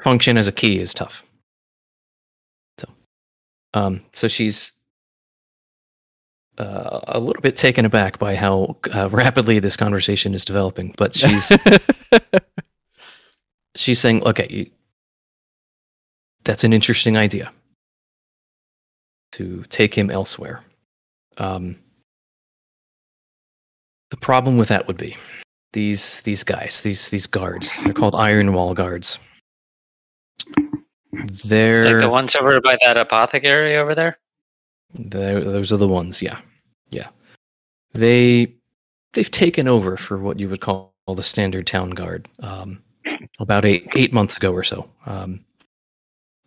[0.03, 1.25] function as a key is tough.
[2.79, 2.89] So,
[3.75, 4.73] um, so she's
[6.59, 11.15] uh, a little bit taken aback by how uh, rapidly this conversation is developing, but
[11.15, 11.51] she's
[13.75, 14.71] she's saying, "Okay,
[16.45, 17.53] that's an interesting idea
[19.33, 20.65] to take him elsewhere."
[21.39, 21.79] Um,
[24.11, 25.17] the problem with that would be
[25.73, 27.83] these these guys, these these guards.
[27.83, 29.19] They're called Iron Wall guards.
[31.45, 34.19] They're Like the ones over by that apothecary over there?
[34.95, 36.41] Those are the ones, yeah,
[36.91, 37.09] yeah.
[37.95, 38.55] They
[39.13, 42.29] they've taken over for what you would call the standard town guard.
[42.41, 42.83] Um,
[43.39, 45.45] about eight eight months ago or so, um,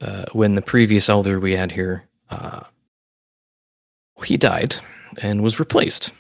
[0.02, 2.62] uh, when the previous elder we had here, uh,
[4.24, 4.76] he died
[5.22, 6.12] and was replaced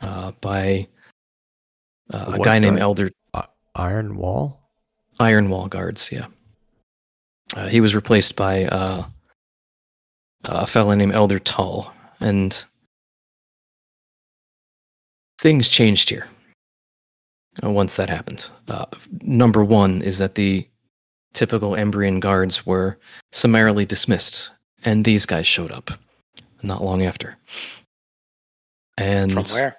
[0.00, 0.86] uh, by
[2.12, 2.78] uh, a guy named?
[2.78, 3.10] Elder
[3.74, 4.60] Iron Wall?
[5.20, 6.10] Iron Wall guards.
[6.10, 6.26] Yeah,
[7.54, 9.04] uh, he was replaced by uh,
[10.44, 12.64] a fellow named Elder Tull, and
[15.38, 16.26] things changed here.
[17.62, 18.86] Uh, once that happened, uh,
[19.22, 20.66] number one is that the
[21.34, 22.98] typical Embryon guards were
[23.32, 24.50] summarily dismissed,
[24.84, 25.90] and these guys showed up
[26.62, 27.36] not long after.
[28.96, 29.74] And From where?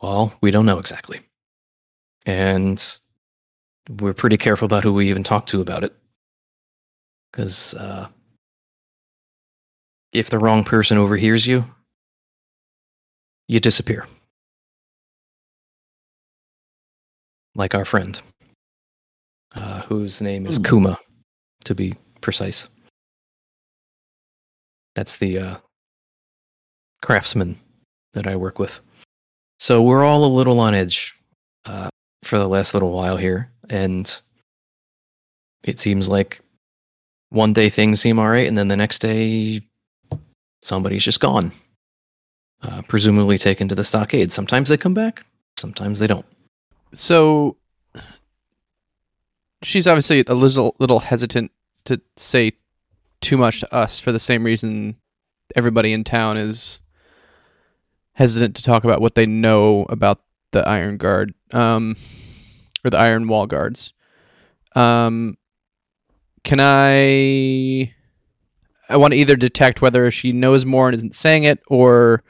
[0.00, 1.20] well, we don't know exactly.
[2.26, 2.82] And
[4.00, 5.94] we're pretty careful about who we even talk to about it.
[7.30, 8.08] Because uh,
[10.12, 11.64] if the wrong person overhears you,
[13.48, 14.06] you disappear.
[17.54, 18.20] Like our friend,
[19.54, 20.64] uh, whose name is Hmm.
[20.64, 20.98] Kuma,
[21.64, 22.68] to be precise.
[24.96, 25.56] That's the uh,
[27.02, 27.58] craftsman
[28.12, 28.80] that I work with.
[29.58, 31.14] So we're all a little on edge
[31.64, 31.88] uh,
[32.22, 34.20] for the last little while here, and
[35.62, 36.40] it seems like
[37.30, 39.60] one day things seem all right, and then the next day
[40.62, 41.52] somebody's just gone,
[42.62, 44.32] uh, presumably taken to the stockade.
[44.32, 45.24] Sometimes they come back,
[45.56, 46.26] sometimes they don't.
[46.94, 47.56] So
[49.62, 51.50] she's obviously a little little hesitant
[51.84, 52.52] to say
[53.20, 54.96] too much to us for the same reason
[55.56, 56.80] everybody in town is
[58.12, 60.20] hesitant to talk about what they know about
[60.52, 61.96] the Iron Guard um,
[62.84, 63.92] or the Iron Wall Guards.
[64.74, 65.36] Um,
[66.42, 67.92] can I?
[68.88, 72.22] I want to either detect whether she knows more and isn't saying it, or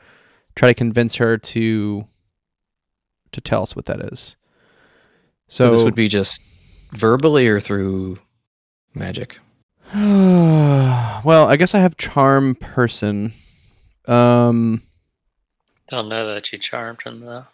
[0.54, 2.06] try to convince her to
[3.32, 4.36] to tell us what that is.
[5.48, 6.40] So, So, this would be just
[6.92, 8.18] verbally or through
[8.94, 9.38] magic.
[9.94, 13.32] well, I guess I have charm person.
[14.06, 14.82] Um,
[15.88, 17.46] They'll know that you charmed him though.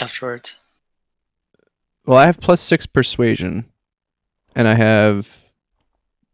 [0.00, 0.58] Afterwards.
[2.06, 3.66] well, I have plus six persuasion,
[4.56, 5.50] and I have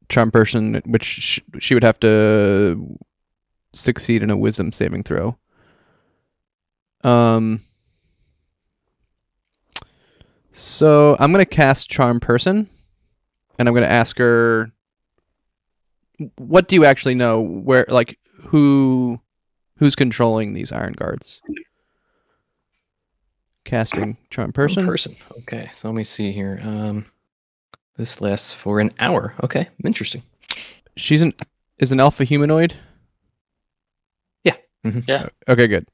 [0.09, 2.99] charm person, which sh- she would have to
[3.75, 5.37] succeed in a wisdom saving throw.
[7.05, 7.63] Um.
[10.59, 12.69] So I'm gonna cast charm person,
[13.61, 14.73] and I'm gonna ask her,
[16.37, 17.41] "What do you actually know?
[17.41, 19.21] Where, like, who,
[19.79, 21.41] who's controlling these iron guards?"
[23.65, 24.85] Casting charm person.
[24.85, 25.15] Person.
[25.43, 26.59] Okay, so let me see here.
[26.65, 27.07] Um,
[27.97, 29.35] this lasts for an hour.
[29.45, 30.23] Okay, interesting.
[30.97, 31.35] She's an
[31.79, 32.75] is an alpha humanoid.
[34.43, 34.57] Yeah.
[34.85, 35.05] Mhm.
[35.07, 35.29] Yeah.
[35.47, 35.87] Okay, good.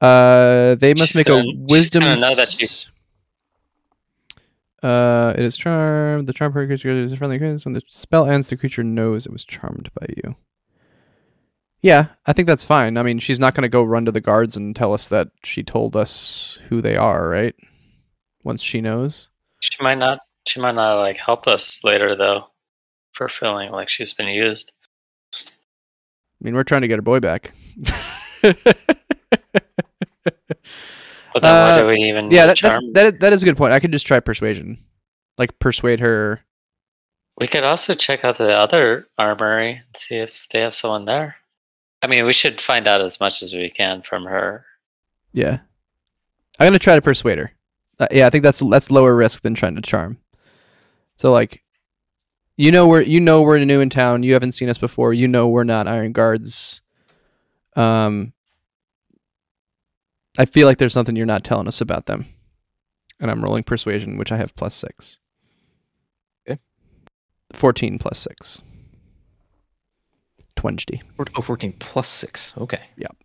[0.00, 2.04] Uh, they must She's make gonna- a wisdom.
[2.04, 2.86] know that you- s-
[4.84, 6.26] Uh, it is charm.
[6.26, 7.58] The charm per creature is a friendly creature.
[7.64, 10.36] When the spell ends, the creature knows it was charmed by you.
[11.80, 12.98] Yeah, I think that's fine.
[12.98, 15.28] I mean, she's not going to go run to the guards and tell us that
[15.42, 17.54] she told us who they are, right?
[18.42, 19.30] Once she knows.
[19.60, 22.48] She might not she might not like help us later though.
[23.12, 24.72] For feeling like she's been used.
[25.34, 25.40] I
[26.42, 27.54] mean, we're trying to get her boy back.
[31.34, 32.92] But then why Uh, do we even yeah, that, that's, charm?
[32.92, 33.72] that, is, that is a good point.
[33.72, 34.78] I could just try persuasion,
[35.36, 36.40] like persuade her.
[37.36, 41.36] We could also check out the other armory and see if they have someone there.
[42.00, 44.64] I mean, we should find out as much as we can from her.
[45.32, 45.58] Yeah,
[46.60, 47.50] I'm gonna try to persuade her.
[47.98, 50.18] Uh, yeah, I think that's that's lower risk than trying to charm.
[51.16, 51.64] So like,
[52.56, 54.22] you know we're you know we're new in town.
[54.22, 55.12] You haven't seen us before.
[55.12, 56.82] You know we're not Iron Guards.
[57.74, 58.33] Um,
[60.38, 62.26] I feel like there's something you're not telling us about them,
[63.20, 65.18] and I'm rolling persuasion, which I have plus six.
[66.48, 66.58] Okay.
[67.52, 68.62] Fourteen plus six.
[70.56, 71.02] Twenty.
[71.16, 72.54] Four- Oh, 14 plus 6.
[72.56, 72.80] Okay.
[72.96, 73.16] Yep.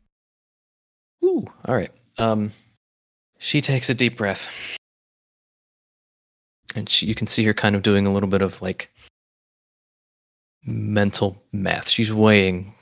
[1.24, 1.92] Ooh, all right.
[2.18, 2.52] Um,
[3.38, 4.50] she takes a deep breath.
[6.76, 8.92] And she, you can see her kind of doing a little bit of like
[10.66, 11.88] mental math.
[11.88, 12.74] She's weighing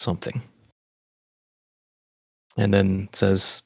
[0.00, 0.42] something.
[2.56, 3.62] And then says,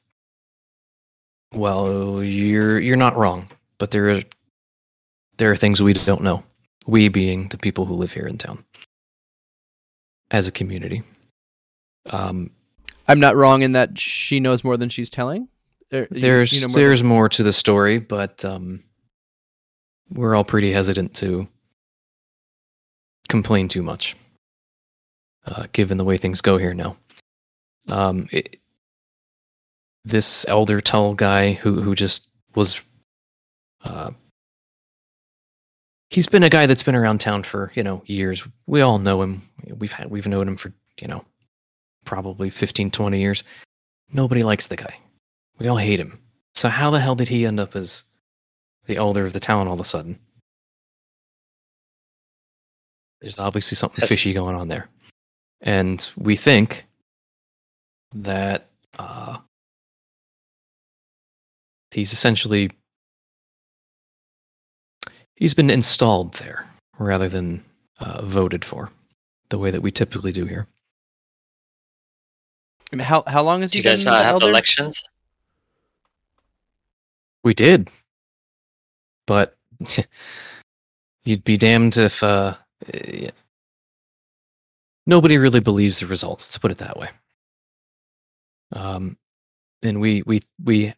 [1.55, 4.21] "Well, you're you're not wrong, but there are
[5.37, 6.43] there are things we don't know.
[6.87, 8.63] We being the people who live here in town
[10.31, 11.03] as a community.
[12.07, 12.51] Um,
[13.07, 15.47] I'm not wrong in that she knows more than she's telling.
[15.89, 18.83] There- there's you know more than- there's more to the story, but um,
[20.09, 21.47] we're all pretty hesitant to
[23.29, 24.15] complain too much,
[25.45, 26.97] uh, given the way things go here now.
[27.87, 28.59] Um, it,
[30.05, 32.81] this elder tall guy who who just was,
[33.83, 34.11] uh,
[36.09, 38.47] he's been a guy that's been around town for you know years.
[38.67, 39.41] We all know him.
[39.77, 41.25] We've had we've known him for you know
[42.05, 43.43] probably 15, 20 years.
[44.13, 44.95] Nobody likes the guy.
[45.57, 46.19] We all hate him.
[46.53, 48.03] So how the hell did he end up as
[48.85, 50.19] the elder of the town all of a sudden?
[53.21, 54.09] There's obviously something Yes.
[54.09, 54.87] fishy going on there.
[55.61, 56.85] And we think
[58.13, 59.39] that uh,
[61.95, 62.69] he's essentially
[65.35, 66.67] he's been installed there
[66.99, 67.63] rather than
[67.99, 68.91] uh, voted for
[69.49, 70.67] the way that we typically do here.
[72.93, 74.49] I how how long has Do you guys been not have elder?
[74.49, 75.09] elections?
[77.43, 77.89] We did,
[79.25, 79.55] but
[81.23, 82.55] you'd be damned if uh,
[85.05, 86.47] nobody really believes the results.
[86.47, 87.09] Let's put it that way.
[88.71, 89.17] Um,
[89.83, 90.93] and we we we,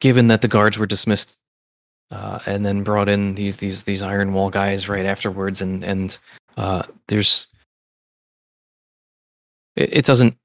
[0.00, 1.38] given that the guards were dismissed,
[2.10, 6.18] uh, and then brought in these these these iron wall guys right afterwards, and and
[6.56, 7.48] uh, there's
[9.76, 10.36] it, it doesn't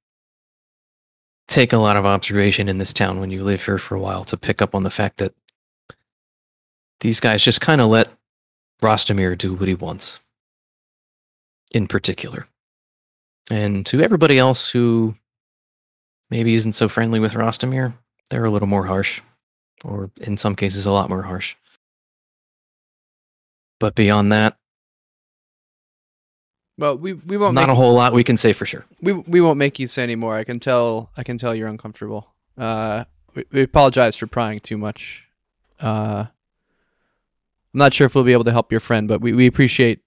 [1.47, 4.23] take a lot of observation in this town when you live here for a while
[4.23, 5.33] to pick up on the fact that
[7.01, 8.09] these guys just kind of let
[8.81, 10.19] Rostamir do what he wants,
[11.71, 12.47] in particular.
[13.51, 15.13] And to everybody else who
[16.31, 17.93] maybe isn't so friendly with Rostamir,
[18.29, 19.21] they're a little more harsh,
[19.83, 21.55] or in some cases, a lot more harsh.
[23.79, 24.57] But beyond that,
[26.77, 28.85] Well, we we won't not make a whole lot we can say for sure.
[29.01, 30.35] we we won't make you say anymore.
[30.37, 31.09] I can tell.
[31.17, 32.33] I can tell you're uncomfortable.
[32.57, 33.03] Uh,
[33.33, 35.23] we, we apologize for prying too much.
[35.81, 36.25] Uh,
[37.73, 39.99] I'm not sure if we'll be able to help your friend, but we, we appreciate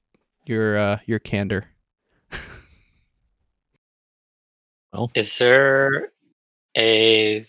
[0.46, 1.66] your uh, your candor.
[4.92, 6.08] well, Is there
[6.76, 7.42] a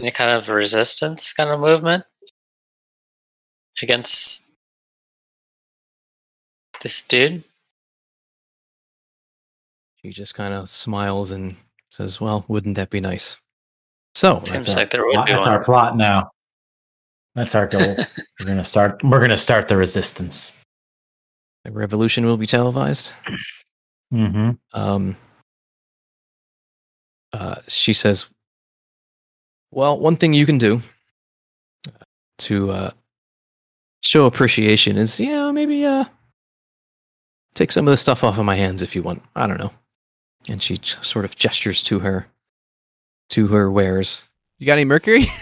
[0.00, 2.04] any kind of resistance kind of movement
[3.82, 4.48] against
[6.82, 7.42] this dude?
[10.02, 11.56] She just kind of smiles and
[11.90, 13.36] says, "Well, wouldn't that be nice?"
[14.14, 16.30] So Seems That's, like there would our, be that's our plot now.
[17.34, 17.96] That's our goal.
[18.40, 19.02] we're gonna start.
[19.04, 20.52] We're gonna start the resistance.
[21.64, 23.14] the revolution will be televised.
[24.12, 24.50] Mm-hmm.
[24.72, 25.16] Um,
[27.32, 28.26] uh, she says,
[29.70, 30.82] "Well, one thing you can do
[32.38, 32.90] to uh,
[34.02, 36.04] show appreciation is, you know, maybe uh,
[37.54, 39.22] take some of the stuff off of my hands if you want.
[39.36, 39.72] I don't know."
[40.48, 42.26] And she j- sort of gestures to her,
[43.30, 44.28] to her wares.
[44.58, 45.26] You got any mercury?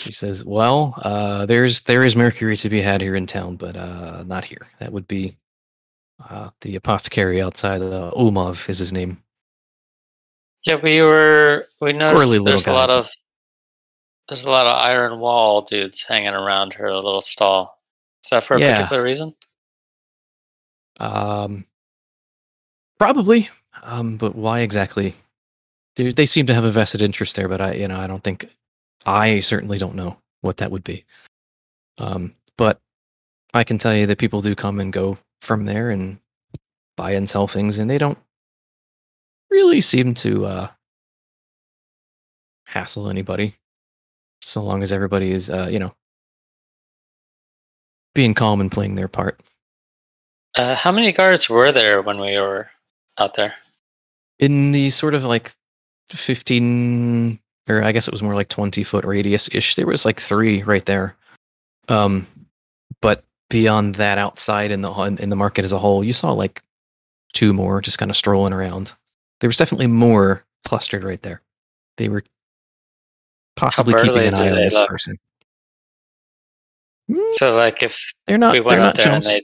[0.00, 3.76] She says, "Well, uh, there's there is mercury to be had here in town, but
[3.76, 4.66] uh, not here.
[4.78, 5.36] That would be
[6.28, 9.22] uh, the apothecary outside of Ulmov is his name.
[10.66, 11.64] Yeah, we were.
[11.80, 13.08] We noticed there's a lot of
[14.28, 17.80] there's a lot of iron wall dudes hanging around her little stall.
[18.24, 18.76] Is that for a Yeah.
[18.76, 19.34] particular reason?
[20.98, 21.66] Um,
[22.98, 23.48] probably,
[23.82, 25.14] um, but why exactly?
[25.96, 28.22] Dude, they seem to have a vested interest there, but I, you know, I don't
[28.22, 28.48] think
[29.06, 31.04] I certainly don't know what that would be.
[31.98, 32.78] Um, but
[33.54, 36.20] I can tell you that people do come and go from there and
[36.96, 38.18] buy and sell things, and they don't
[39.50, 40.68] really seem to uh,
[42.66, 43.54] hassle anybody,
[44.42, 45.94] so long as everybody is, uh, you know,
[48.14, 49.40] being calm and playing their part.
[50.56, 52.68] Uh, how many guards were there when we were
[53.18, 53.54] out there?
[54.40, 55.52] in the sort of like
[56.08, 57.38] 15
[57.68, 60.62] or i guess it was more like 20 foot radius ish there was like three
[60.64, 61.14] right there
[61.88, 62.26] um
[63.00, 64.90] but beyond that outside in the
[65.20, 66.62] in the market as a whole you saw like
[67.32, 68.94] two more just kind of strolling around
[69.40, 71.42] there was definitely more clustered right there
[71.96, 72.22] they were
[73.56, 74.88] possibly keeping an eye on this look?
[74.88, 75.16] person
[77.10, 79.26] Mm, So, like, if they're not we they're not there and chumps.
[79.26, 79.42] they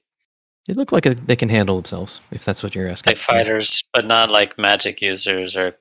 [0.68, 3.82] they look like a, they can handle themselves if that's what you're asking like fighters,
[3.92, 5.74] but not like magic users or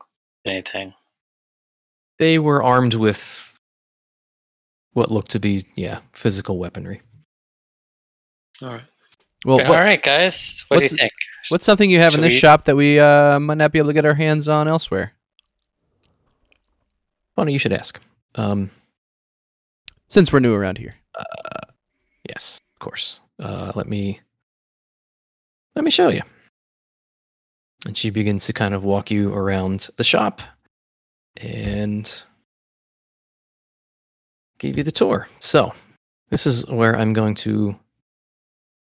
[0.45, 0.95] anything.
[2.17, 3.53] they were armed with
[4.93, 7.01] what looked to be yeah physical weaponry
[8.63, 8.81] All right,
[9.45, 10.65] well, all what, right, guys.
[10.67, 11.11] What do you what's- think?
[11.49, 13.89] what's something you have in this we- shop that we uh, might not be able
[13.89, 15.13] to get our hands on elsewhere?
[17.35, 17.99] funny you should ask
[18.35, 18.71] um
[20.07, 20.95] Since we're new around here.
[22.29, 24.21] yes of course uh let me
[25.75, 26.21] let me show you
[27.85, 30.41] and she begins to kind of walk you around the shop
[31.37, 32.23] and
[34.57, 35.73] give you the tour so
[36.29, 37.75] this is where I'm going to.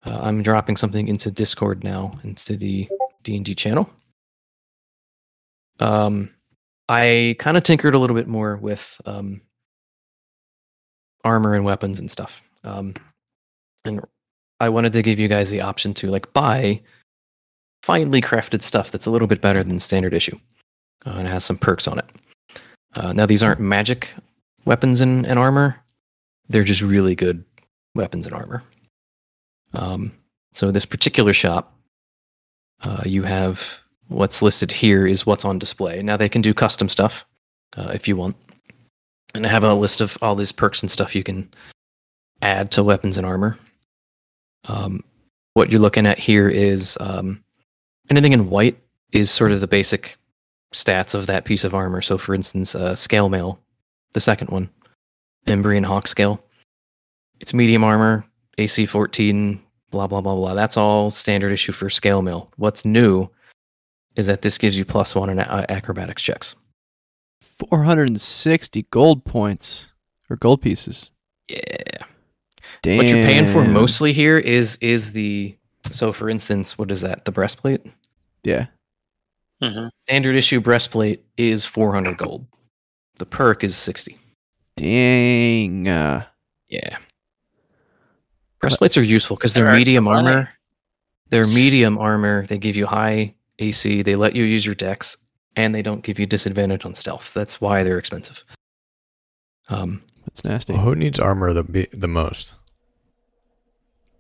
[0.05, 2.89] Uh, I'm dropping something into Discord now, into the
[3.23, 3.91] D and D channel.
[5.81, 6.31] Um,
[6.89, 9.41] I kind of tinkered a little bit more with um,
[11.25, 12.43] armor and weapons and stuff.
[12.63, 12.95] Um,
[13.85, 14.01] and
[14.61, 16.81] I wanted to give you guys the option to like buy
[17.83, 20.39] finely crafted stuff that's a little bit better than standard issue,
[21.07, 22.07] uh, and has some perks on it.
[22.95, 24.15] Uh, now these aren't magic
[24.65, 25.77] weapons and, and armor;
[26.49, 27.45] they're just really good
[27.95, 28.63] weapons and armor.
[29.75, 30.13] Um,
[30.53, 31.77] so this particular shop,
[32.83, 36.03] uh, you have what's listed here is what's on display.
[36.03, 37.25] Now they can do custom stuff
[37.77, 38.37] uh, if you want,
[39.35, 41.53] and I have a list of all these perks and stuff you can
[42.43, 43.59] add to weapons and armor.
[44.67, 45.03] Um,
[45.55, 47.43] what you're looking at here is um,
[48.11, 48.79] anything in white
[49.13, 50.17] is sort of the basic
[50.73, 52.03] stats of that piece of armor.
[52.03, 53.61] So, for instance, uh, scale mail,
[54.13, 54.69] the second one,
[55.47, 56.45] Embrian Hawk scale,
[57.41, 58.25] it's medium armor,
[58.59, 59.61] AC 14,
[59.95, 60.55] blah blah blah blah.
[60.55, 62.51] That's all standard issue for scale mail.
[62.57, 63.29] What's new
[64.17, 66.57] is that this gives you plus one in acrobatics checks.
[67.71, 69.93] 460 gold points
[70.29, 71.13] or gold pieces.
[71.49, 71.59] Yeah.
[72.83, 72.97] Damn.
[72.99, 75.57] What you're paying for mostly here is is the
[75.91, 77.25] so for instance, what is that?
[77.25, 77.83] The breastplate?
[78.43, 78.67] Yeah.
[79.63, 82.47] hmm Standard issue breastplate is 400 gold.
[83.19, 84.19] The perk is 60.
[84.77, 85.87] Dang.
[85.89, 86.25] Uh,
[86.69, 86.99] Yeah.
[88.65, 90.35] Breastplates are useful because they're They're medium extra money.
[90.37, 90.49] armor.
[91.31, 92.47] They're medium armor.
[92.47, 94.03] They give you high AC.
[94.03, 95.17] They let you use your dex,
[95.57, 97.33] and they don't give you disadvantage on stealth.
[97.35, 98.45] That's why they're expensive.
[99.69, 100.73] Um, that's nasty.
[100.75, 102.55] Well, who needs armor the the most?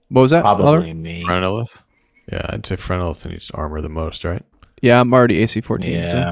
[0.08, 0.42] What was that?
[0.42, 0.94] Probably Oliver?
[0.94, 1.22] me.
[1.24, 1.82] Frenelith?
[2.30, 4.42] Yeah, I'd say Frenelith needs armor the most, right?
[4.82, 6.08] Yeah, I'm already AC 14.
[6.08, 6.30] so- Yeah,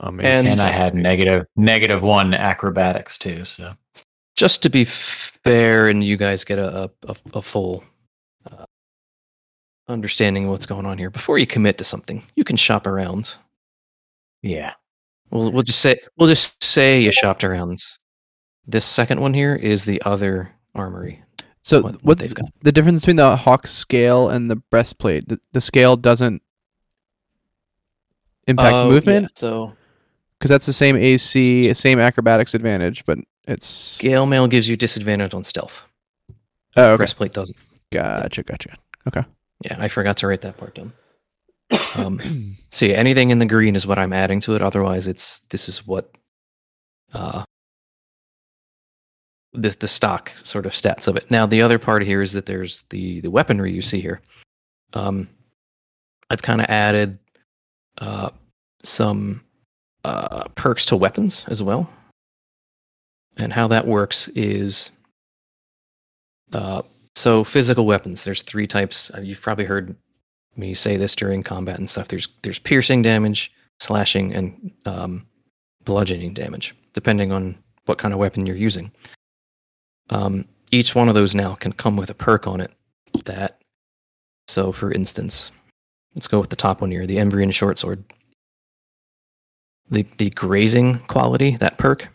[0.00, 3.44] Um, And- and I had negative negative one acrobatics too.
[3.44, 3.74] So
[4.36, 4.84] just to be
[5.44, 7.84] fair, and you guys get a a, a, a full
[8.50, 8.64] uh,
[9.88, 13.36] understanding of what's going on here before you commit to something, you can shop around.
[14.42, 14.74] yeah,
[15.30, 17.78] We'll we'll just say we'll just say you shopped around.
[18.66, 21.22] This second one here is the other armory.
[21.62, 22.46] So what- what, what they've got.
[22.62, 25.28] the difference between the hawk scale and the breastplate?
[25.28, 26.42] The, the scale doesn't
[28.46, 29.72] impact Oh, movement yeah, So
[30.38, 33.18] because that's the same AC, same acrobatics advantage, but
[33.48, 35.82] it's scale mail gives you disadvantage on stealth.
[36.76, 36.96] oh, okay.
[36.98, 37.56] Breastplate doesn't.
[37.90, 38.76] Gotcha, gotcha.
[39.06, 39.24] Okay.
[39.64, 40.92] Yeah, I forgot to write that part down.
[41.96, 44.62] Um, so yeah, anything in the green is what I'm adding to it.
[44.62, 46.14] Otherwise, it's this is what
[47.14, 47.42] uh,
[49.54, 51.30] the the stock sort of stats of it.
[51.30, 54.20] Now, the other part here is that there's the the weaponry you see here.
[54.92, 55.28] Um,
[56.30, 57.18] I've kind of added
[57.98, 58.30] uh,
[58.82, 59.42] some
[60.04, 61.90] uh, perks to weapons as well,
[63.38, 64.90] and how that works is
[66.52, 66.82] uh,
[67.14, 68.24] so physical weapons.
[68.24, 69.10] There's three types.
[69.14, 69.96] Uh, You've probably heard
[70.56, 72.08] me say this during combat and stuff.
[72.08, 75.26] There's there's piercing damage, slashing, and um,
[75.84, 78.90] bludgeoning damage, depending on what kind of weapon you're using.
[80.10, 82.72] Um, each one of those now can come with a perk on it.
[83.24, 83.60] That
[84.48, 85.50] so, for instance,
[86.14, 88.02] let's go with the top one here, the Embrian short sword.
[89.90, 92.08] The the grazing quality, that perk,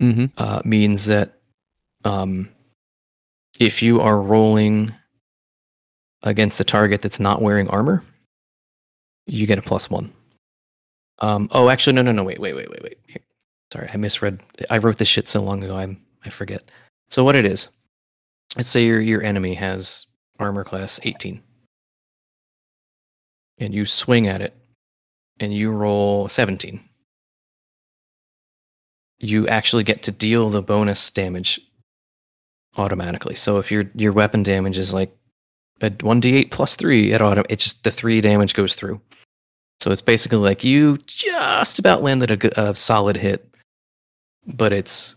[0.00, 0.26] Mm-hmm.
[0.36, 1.40] uh, means that
[2.04, 2.48] um,
[3.58, 4.94] if you are rolling
[6.22, 8.04] against a target that's not wearing armor,
[9.26, 10.12] you get a plus one.
[11.18, 12.22] Um, oh, actually, no, no, no.
[12.22, 12.98] Wait, wait, wait, wait, wait.
[13.08, 13.22] Here.
[13.72, 14.40] Sorry, I misread.
[14.70, 15.76] I wrote this shit so long ago.
[15.76, 16.70] I'm I forget.
[17.10, 17.68] So what it is?
[18.56, 20.06] Let's say your your enemy has
[20.38, 21.42] armor class 18,
[23.58, 24.54] and you swing at it,
[25.40, 26.87] and you roll 17
[29.20, 31.60] you actually get to deal the bonus damage
[32.76, 33.34] automatically.
[33.34, 35.14] So if your your weapon damage is like
[35.80, 39.00] a one d eight plus three, at auto it just the three damage goes through.
[39.80, 43.54] So it's basically like you just about landed a, a solid hit,
[44.46, 45.16] but it's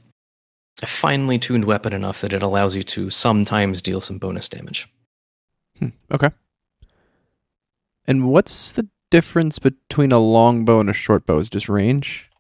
[0.82, 4.88] a finely tuned weapon enough that it allows you to sometimes deal some bonus damage.
[5.80, 5.89] Hmm.
[6.12, 6.30] Okay.
[8.08, 11.38] And what's the difference between a long bow and a short bow?
[11.38, 12.31] Is just range?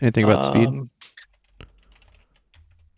[0.00, 0.68] Anything about speed?
[0.68, 0.90] Um,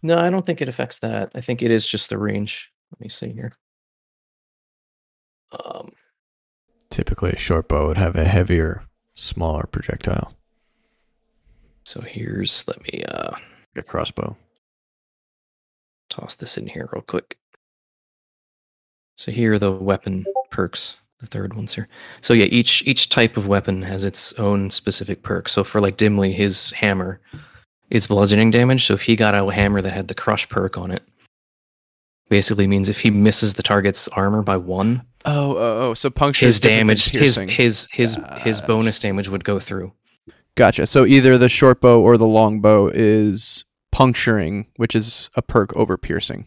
[0.03, 1.31] No, I don't think it affects that.
[1.35, 2.73] I think it is just the range.
[2.93, 3.53] Let me see here.
[5.53, 5.93] Um,
[6.91, 8.85] Typically, a short bow would have a heavier,
[9.15, 10.35] smaller projectile,
[11.85, 13.35] so here's let me uh
[13.77, 14.37] a crossbow.
[16.11, 17.39] toss this in here real quick.
[19.17, 21.89] So here are the weapon perks, the third ones here.
[22.21, 25.49] So yeah, each each type of weapon has its own specific perk.
[25.49, 27.21] So for like Dimly, his hammer
[27.89, 28.85] is bludgeoning damage.
[28.85, 31.03] So if he got a hammer that had the crush perk on it,
[32.29, 35.95] basically means if he misses the target's armor by one, Oh, oh, oh.
[35.95, 39.93] So puncture his is damage, his his his his bonus damage would go through.
[40.57, 40.87] Gotcha.
[40.87, 45.75] So either the short bow or the long bow is puncturing, which is a perk
[45.77, 46.47] over piercing.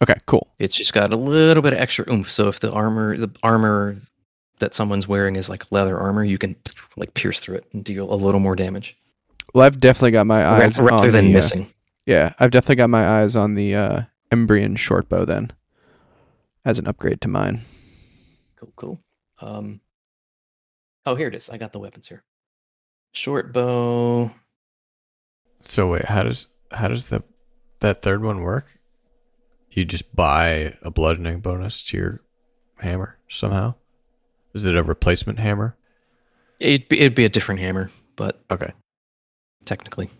[0.00, 0.10] Right.
[0.10, 0.48] Okay, cool.
[0.58, 2.30] It's just got a little bit of extra oomph.
[2.30, 3.96] So if the armor, the armor
[4.60, 6.56] that someone's wearing is like leather armor, you can
[6.96, 8.96] like pierce through it and deal a little more damage
[9.54, 11.72] Well, I've definitely got my eyes rather on than the, uh, missing.
[12.06, 14.00] yeah, I've definitely got my eyes on the uh,
[14.32, 15.52] Embrian short bow then,
[16.64, 17.62] as an upgrade to mine.
[18.56, 19.00] Cool, cool.
[19.40, 19.80] Um,
[21.06, 21.48] oh, here it is.
[21.50, 22.24] I got the weapons here.
[23.12, 24.32] Short bow.
[25.62, 27.22] So wait, how does how does the
[27.80, 28.77] that third one work?
[29.78, 32.20] You just buy a bludgeoning bonus to your
[32.80, 33.74] hammer somehow?
[34.52, 35.76] Is it a replacement hammer?
[36.58, 38.72] It'd be, it'd be a different hammer, but Okay.
[39.66, 40.10] technically.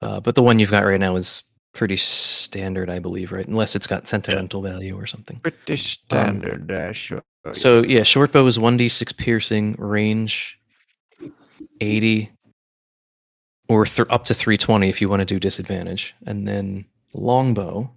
[0.00, 1.42] Uh, but the one you've got right now is
[1.74, 3.46] pretty standard, I believe, right?
[3.46, 5.40] Unless it's got sentimental value or something.
[5.42, 7.22] British standard, uh, sure.
[7.52, 10.58] So yeah, short bow is one d six piercing, range
[11.82, 12.30] eighty,
[13.68, 17.90] or th- up to three twenty if you want to do disadvantage, and then longbow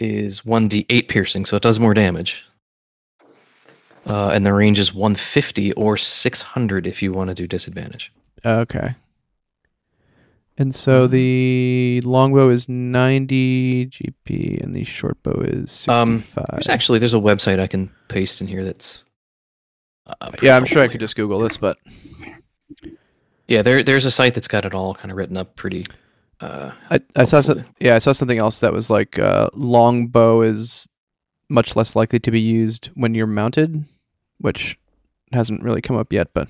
[0.00, 2.44] is one d eight piercing, so it does more damage.
[4.06, 8.10] Uh, and the range is 150 or 600 if you want to do disadvantage.
[8.44, 8.94] Okay.
[10.56, 11.12] And so Hmm.
[11.12, 16.38] the longbow is 90 GP and the short bow is 65.
[16.38, 19.04] Um, There's actually there's a website I can paste in here that's.
[20.06, 21.76] Uh, yeah, I'm sure I could just Google this, but
[23.48, 25.86] Yeah, there there's a site that's got it all kind of written up pretty.
[26.40, 30.40] Uh, I, I saw some, yeah, I saw something else that was like uh, longbow
[30.42, 30.86] is
[31.48, 33.84] much less likely to be used when you're mounted,
[34.38, 34.78] which
[35.32, 36.48] hasn't really come up yet, but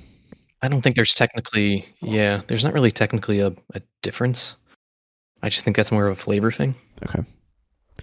[0.62, 4.56] I don't think there's technically yeah, there's not really technically a, a difference.
[5.42, 6.74] I just think that's more of a flavor thing.
[7.06, 7.24] okay.
[7.98, 8.02] I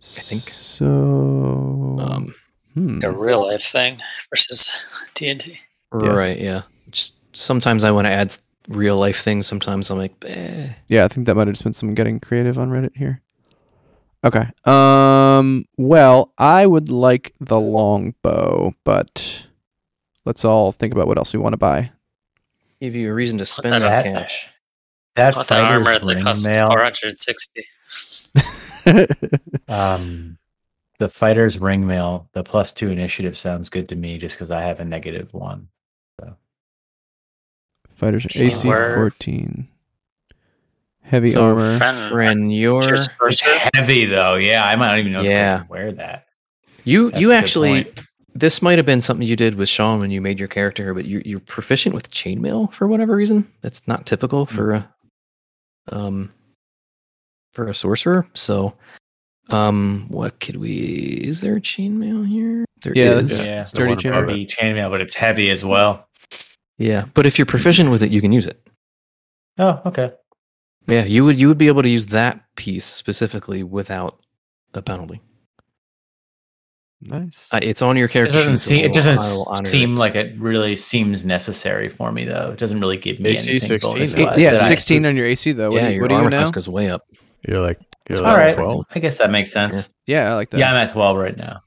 [0.00, 0.42] think.
[0.42, 0.86] so.
[2.00, 2.34] Um,
[2.74, 3.00] hmm.
[3.02, 4.00] A real life thing
[4.30, 5.58] versus D and D.
[6.00, 6.10] Yeah.
[6.10, 6.62] Right, yeah.
[6.90, 9.46] Just sometimes I want to add s- real life things.
[9.46, 10.72] Sometimes I'm like, eh.
[10.88, 13.22] Yeah, I think that might have just been some getting creative on Reddit here.
[14.24, 14.48] Okay.
[14.64, 15.66] Um.
[15.76, 19.46] Well, I would like the longbow, but
[20.24, 21.90] let's all think about what else we want to buy.
[22.80, 24.48] give you a reason to spend that that cash.
[25.14, 27.66] That Bought that armor that ring costs mail, 460.
[29.68, 30.38] um,
[30.98, 34.62] the fighter's ring mail, the plus two initiative sounds good to me, just because I
[34.62, 35.68] have a negative one.
[37.98, 38.52] Fighters Teamwork.
[38.54, 39.68] AC fourteen.
[41.02, 41.78] Heavy So, armor.
[41.78, 43.40] Friend, Friend, you're It's
[43.74, 44.36] heavy though.
[44.36, 45.58] Yeah, I might not even know if I Yeah.
[45.60, 46.26] can wear that.
[46.84, 48.00] you That's you actually point.
[48.34, 51.06] this might have been something you did with Sean when you made your character, but
[51.06, 53.50] you you're proficient with chainmail for whatever reason.
[53.62, 54.54] That's not typical Hmm.
[54.54, 54.94] for a
[55.90, 56.32] um
[57.54, 58.26] for a sorcerer.
[58.34, 58.74] So
[59.50, 60.70] um what could we
[61.24, 62.64] is there a chainmail here?
[62.82, 63.44] There Yeah, is.
[63.46, 64.46] Yeah, sturdy it's chainmail.
[64.50, 66.07] chainmail, but it's heavy as well.
[66.78, 68.60] Yeah, but if you're proficient with it, you can use it.
[69.58, 70.12] Oh, okay.
[70.86, 74.20] Yeah, you would you would be able to use that piece specifically without
[74.74, 75.20] a penalty.
[77.00, 77.48] Nice.
[77.52, 78.38] Uh, it's on your character.
[78.38, 78.50] It character.
[78.56, 78.90] doesn't sheet, so seem.
[78.90, 79.98] It doesn't seem it.
[79.98, 82.50] like it really seems necessary for me though.
[82.52, 85.26] It doesn't really give me AC anything 16 bonus yeah, that I- sixteen on your
[85.26, 85.70] AC though.
[85.70, 86.38] What, yeah, do you- your what are you armor now?
[86.40, 87.02] class goes way up.
[87.46, 87.78] You're like
[88.08, 88.54] you're All like All right.
[88.56, 88.86] 12.
[88.94, 89.90] I guess that makes sense.
[90.06, 90.58] Yeah, I like that.
[90.58, 91.60] Yeah, I'm at twelve right now.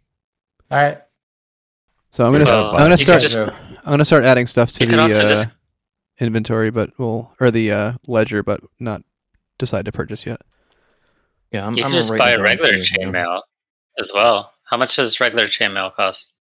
[0.69, 0.99] All right.
[2.09, 3.35] so I'm gonna Well, I'm gonna start just-
[3.83, 5.49] I'm gonna start adding stuff to You the uh, just-
[6.19, 9.01] inventory, but we'll or the uh, ledger, but not
[9.57, 10.41] decide to purchase yet.
[11.51, 13.11] Yeah, I'm, You I'm can just writing buy it down regular too as well.
[13.11, 13.41] chainmail
[13.99, 14.53] as well.
[14.69, 16.33] How much does regular chainmail cost?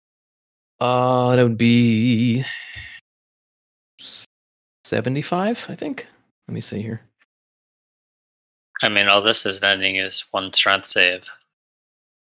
[0.78, 2.44] Uh, that would be
[4.84, 6.06] seventy-five, I think.
[6.48, 7.02] Let me see here.
[8.82, 11.20] I mean, all this is ending is one strength save,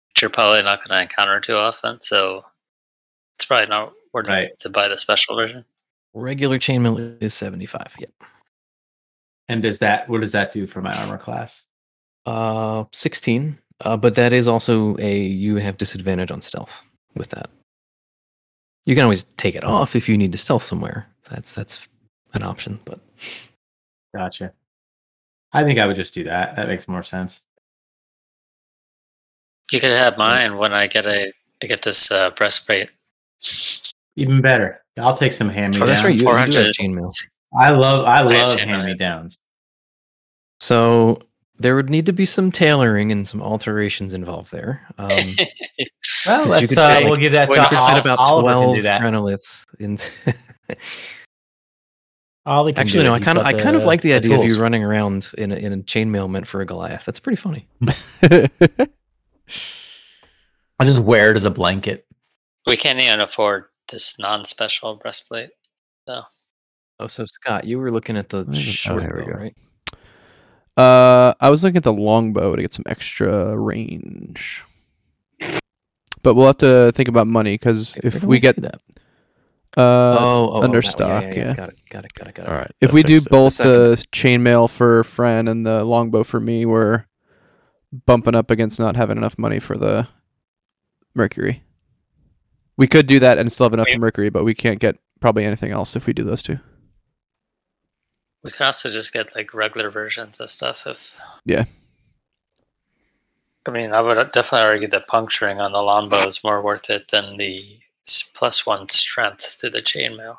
[0.09, 2.01] which you're probably not going to encounter too often.
[2.01, 2.45] So
[3.39, 4.59] it's probably not worth Right.
[4.61, 5.65] to buy the special version.
[6.15, 7.95] Regular chainmail is seventy-five.
[7.99, 8.11] Yep.
[9.49, 10.09] And does that?
[10.09, 11.65] What does that do for my armor class?
[12.27, 13.59] Uh, sixteen.
[13.83, 16.83] Uh, but that is also a you have disadvantage on stealth
[17.15, 17.49] with that.
[18.85, 21.07] You can always take it off if you need to stealth somewhere.
[21.31, 21.89] That's that's
[22.35, 22.99] an option, but
[24.15, 24.53] Gotcha.
[25.53, 26.57] I think I would just do that.
[26.57, 27.43] That makes more sense.
[29.71, 31.33] You could have mine when I get a
[31.63, 32.91] I get this uh, breastplate.
[34.17, 34.83] Even better.
[34.99, 36.09] I'll take some hand me Oh, that's downs.
[36.09, 36.75] right, you- Four do have hundred.
[36.75, 37.31] chainmail.
[37.59, 39.37] I love I love hand me downs.
[40.61, 41.21] So
[41.59, 44.87] there would need to be some tailoring and some alterations involved there.
[44.99, 45.09] Um,
[46.27, 48.77] well, let's, uh, fit, we'll give that to you could fit about Oliver can twelve
[48.77, 49.03] do that.
[49.79, 50.11] into.
[52.47, 53.15] Actually, no.
[53.15, 53.17] it.
[53.17, 55.57] I kind of, I kind of like the idea of you running around in a,
[55.57, 57.05] in a chainmail meant for a Goliath.
[57.05, 57.69] That's pretty funny.
[58.23, 58.49] I
[60.85, 62.07] just wear it as a blanket.
[62.67, 65.51] We can't even afford this non-special breastplate.
[66.07, 66.23] So.
[66.99, 68.69] Oh, so Scott, you were looking at the Where is it?
[68.69, 69.57] Oh, short here bow, right?
[70.77, 74.65] uh, I was looking at the longbow to get some extra range,
[76.23, 78.81] but we'll have to think about money because if do we get that,
[79.77, 79.81] uh
[80.19, 80.83] oh, oh, under oh, that one.
[80.83, 81.55] stock, yeah, yeah.
[81.55, 82.49] got it, got it, got it, got it.
[82.49, 82.71] All right.
[82.81, 83.29] if we do it.
[83.29, 87.05] both the chainmail for Fran and the longbow for me, we're
[88.07, 90.09] bumping up against not having enough money for the
[91.15, 91.63] Mercury.
[92.81, 93.97] We could do that and still have enough Wait.
[93.97, 96.59] for Mercury, but we can't get probably anything else if we do those two.
[98.43, 101.15] We can also just get like regular versions of stuff if.
[101.45, 101.67] Yeah.
[103.67, 107.11] I mean, I would definitely argue that puncturing on the longbow is more worth it
[107.11, 107.63] than the
[108.33, 110.39] plus one strength to the chainmail.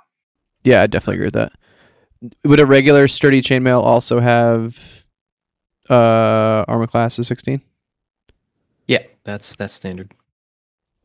[0.64, 1.52] Yeah, I definitely agree with that.
[2.44, 5.06] Would a regular sturdy chainmail also have
[5.92, 7.62] uh armor class of 16?
[8.88, 10.16] Yeah, that's that's standard.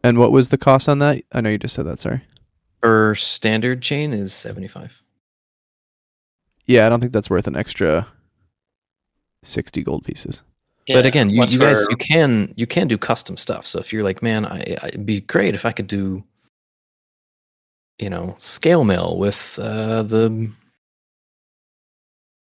[0.03, 1.23] And what was the cost on that?
[1.33, 2.23] I know you just said that, sorry.
[2.83, 5.03] Her standard chain is seventy five.
[6.67, 8.07] Yeah, I don't think that's worth an extra
[9.45, 10.43] 60 gold pieces.
[10.89, 13.67] but again, you, you guys we're- you can you can do custom stuff.
[13.67, 16.23] So if you're like, man, I, I it'd be great if I could do,
[17.99, 20.53] you know, scale mail with uh, the,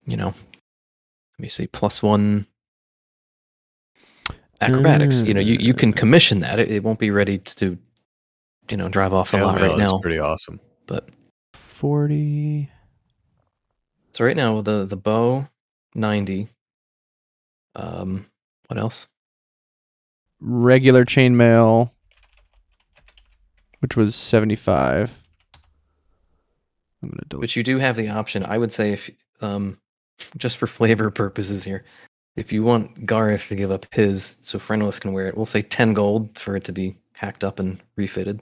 [0.05, 2.47] you know, let me see, plus one
[4.61, 5.21] acrobatics.
[5.23, 6.59] You know, you you can commission that.
[6.59, 7.77] It, it won't be ready to,
[8.69, 9.99] you know, drive off the lot Chainmail right now.
[9.99, 10.59] pretty awesome.
[10.85, 11.09] But
[11.53, 12.69] 40
[14.11, 15.47] so right now the the bow,
[15.93, 16.47] ninety.
[17.75, 18.25] Um,
[18.67, 19.07] what else?
[20.39, 21.89] regular chainmail
[23.79, 25.15] which was 75.
[27.01, 28.43] I'm going to delete But you do have the option.
[28.43, 29.09] I would say if
[29.41, 29.77] um
[30.35, 31.85] just for flavor purposes here,
[32.37, 35.61] if you want Gareth to give up his so Frenwith can wear it, we'll say
[35.61, 38.41] ten gold for it to be hacked up and refitted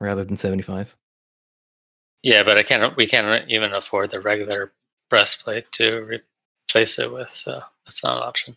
[0.00, 0.94] rather than seventy five.
[2.22, 2.96] Yeah, but I can't.
[2.96, 4.72] We can't even afford the regular
[5.10, 6.20] breastplate to
[6.68, 8.56] replace it with, so that's not an option.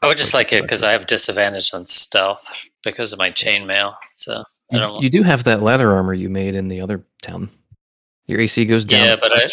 [0.00, 2.50] I would just Like it because I have disadvantage on stealth
[2.82, 3.94] because of my chainmail.
[4.14, 4.42] So
[4.72, 7.50] I You, you do have that leather armor you made in the other town.
[8.26, 9.04] Your AC goes down.
[9.04, 9.44] Yeah, but I-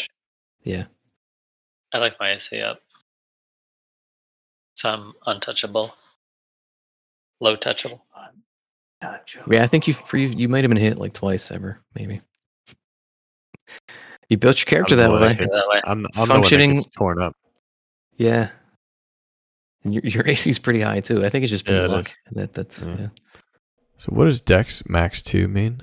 [0.64, 0.86] yeah.
[1.94, 2.82] I like my AC up,
[4.80, 5.94] so I'm untouchable,
[7.42, 8.00] low touchable.
[9.50, 12.22] Yeah, I think you've, you, you might have been hit like twice ever, maybe.
[14.30, 15.34] You built your character I'm that way.
[15.34, 15.82] That way.
[15.84, 17.36] I'm, I'm the one Functioning- that torn up.
[18.16, 18.50] Yeah.
[19.84, 21.26] And your your AC is pretty high too.
[21.26, 22.12] I think it's just Yeah, been it luck.
[22.32, 22.96] That that's Yeah.
[23.00, 23.08] yeah.
[23.98, 25.82] So what does Dex Max 2 mean?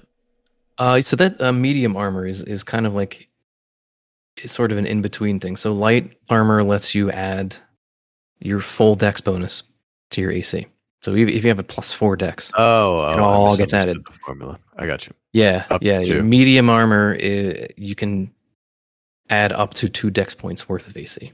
[0.79, 3.29] Uh, so that uh, medium armor is is kind of like
[4.37, 5.57] it's sort of an in between thing.
[5.57, 7.57] So light armor lets you add
[8.41, 9.63] your full dex bonus
[10.11, 10.67] to your AC.
[11.03, 13.99] So if if you have a plus four dex, Oh, oh It all gets added.
[14.05, 14.59] The formula.
[14.77, 15.15] I got you.
[15.33, 18.33] yeah, up yeah, your medium armor i you can
[19.31, 21.33] add up to two dex points worth of AC.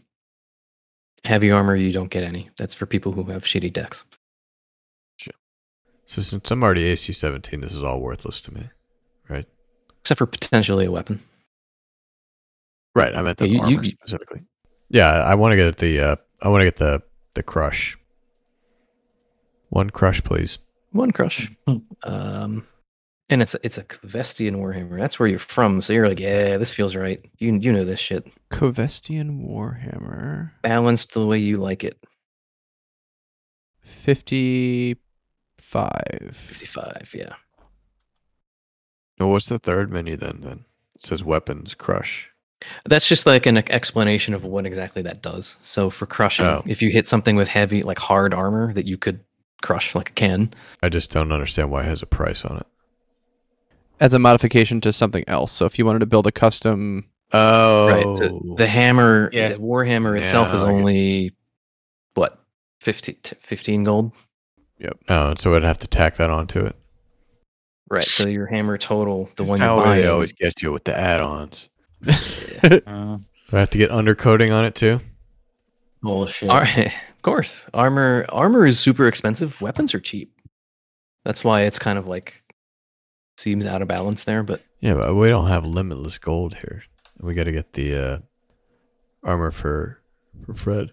[1.24, 2.51] Heavy armor, you don't get any.
[2.59, 4.05] That's for people who have shitty dex.
[6.05, 8.69] So since I'm already AC 17, this is all worthless to me.
[9.31, 9.47] Right?
[10.01, 11.23] Except for potentially a weapon.
[12.95, 13.15] Right.
[13.15, 14.43] I meant the Yeah, you- armor you- specifically.
[14.91, 17.02] Yeah, I want to get at the uh, I want to get the
[17.35, 17.97] the crush.
[19.70, 20.59] One crush, please.
[20.90, 21.51] One crush.
[21.66, 21.77] Hmm.
[22.02, 22.66] um,
[23.31, 24.98] and it's it's a Vestian Warhammer.
[24.98, 27.24] That's where you're from, so you're like, yeah, this feels right.
[27.39, 28.31] You you know this shit.
[28.51, 30.51] Covestian Warhammer.
[30.62, 31.97] Balanced the way you like it.
[33.82, 34.98] 55.
[36.36, 37.35] 55, yeah.
[39.19, 40.40] No, what's the third menu then?
[40.43, 40.64] Then
[40.94, 42.32] it says weapons, crush.
[42.84, 45.56] That's just like an explanation of what exactly that does.
[45.60, 46.62] So for crushing, Oh.
[46.66, 49.20] if you hit something with heavy, like hard armor that you could
[49.62, 50.51] crush like a can,
[50.82, 52.66] I just don't understand why it has a price on it.
[54.01, 55.52] As a modification to something else.
[55.52, 57.06] So if you wanted to build a custom.
[57.32, 58.16] Oh, right?
[58.16, 59.56] So the hammer, Yes.
[59.59, 60.76] the Warhammer itself Yeah, is I get it.
[60.78, 61.32] only
[62.14, 62.39] what
[62.80, 64.12] 50, 15 gold.
[64.80, 64.98] Yep.
[65.09, 66.74] Oh, and so I'd have to tack that onto it.
[67.89, 68.02] Right.
[68.02, 70.98] So your hammer total, the That's one how you're they always get you with the
[70.98, 71.68] add-ons.
[72.65, 72.69] Uh,
[73.49, 75.01] Do I have to get undercoating on it too?
[76.03, 76.49] bullshit.
[76.51, 76.62] Ar-
[77.16, 79.61] of course, armor armor is super expensive.
[79.61, 80.33] Weapons are cheap.
[81.24, 82.43] That's why it's kind of like
[83.37, 84.43] seems out of balance there.
[84.43, 86.83] But Yeah, but we don't have limitless gold here.
[87.20, 88.19] We got to get the uh,
[89.23, 90.01] armor for
[90.45, 90.91] for Fred.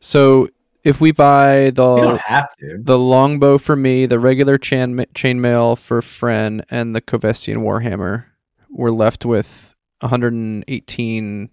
[0.00, 0.48] So
[0.84, 2.78] if we buy the have to.
[2.80, 8.24] the longbow for me, the regular chain chainmail for Fren, and the Covestian Warhammer,
[8.70, 9.71] we're left with
[10.02, 11.48] 118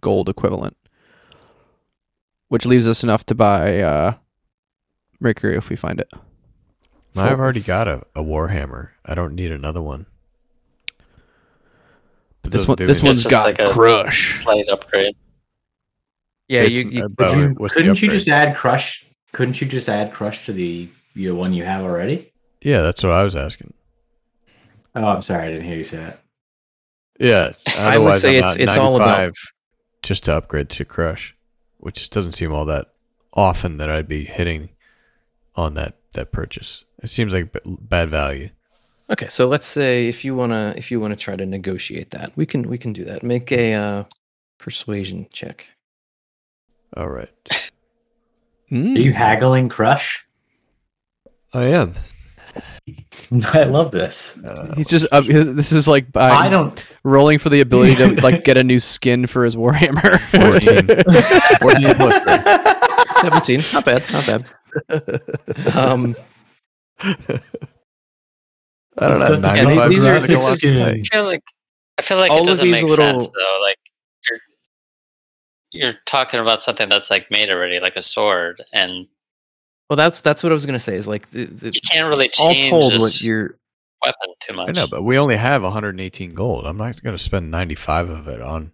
[0.00, 0.76] gold equivalent,
[2.48, 4.14] which leaves us enough to buy uh,
[5.20, 6.10] Mercury if we find it.
[7.16, 8.90] I've already got a, a Warhammer.
[9.04, 10.06] I don't need another one.
[12.42, 14.40] But This one, do this any- one's just got like a- crush.
[14.40, 15.16] Slight upgrade.
[16.48, 19.04] Yeah, It's- you, you uh, you couldn't you just add crush?
[19.32, 22.32] Couldn't you just add crush to the your one you have already?
[22.62, 23.72] Yeah, that's what I was asking.
[24.94, 26.22] Oh, I'm sorry, I didn't hear you say that.
[27.20, 29.34] Yeah, I would say I'm it's- it's all about-
[30.02, 31.36] just to upgrade to Crush,
[31.76, 32.86] which just doesn't seem all that
[33.34, 34.70] often that I'd be hitting
[35.54, 36.84] on that that purchase.
[37.02, 38.48] It seems like b- bad value.
[39.10, 42.46] Okay, so let's say if you wanna if you wanna try to negotiate that, we
[42.46, 43.22] can we can do that.
[43.22, 44.04] Make a uh,
[44.58, 45.66] persuasion check.
[46.96, 47.70] All right,
[48.72, 48.96] Mm.
[48.96, 50.26] Are you haggling crush?
[51.52, 51.94] I am.
[53.54, 54.38] I love this.
[54.38, 56.84] Uh, He's just uh, his, this is like by I don't.
[57.04, 60.18] rolling for the ability to like get a new skin for his Warhammer.
[60.30, 60.86] 14.
[61.60, 61.94] 14.
[63.20, 65.76] Seventeen, not bad, not bad.
[65.76, 66.16] Um,
[68.98, 69.32] I don't know.
[69.34, 71.42] And 95 these are- grand, this I got is- I feel like
[71.98, 73.58] I feel like All it doesn't these make little- sense though.
[73.62, 73.78] Like
[74.28, 74.38] you're
[75.72, 79.06] you're talking about something that's like made already, like a sword, and
[79.90, 80.94] well, that's that's what I was gonna say.
[80.94, 83.56] Is like the, the you can't really all change told, what your
[84.04, 84.68] weapon too much.
[84.68, 86.64] I know, but we only have 118 gold.
[86.64, 88.72] I'm not going to spend 95 of it on,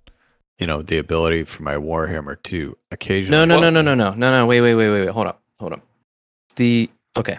[0.59, 3.47] you know, the ability for my Warhammer to occasionally.
[3.47, 5.41] no no no no no no no no wait wait wait wait wait hold up
[5.59, 5.81] hold up.
[6.57, 7.39] The okay,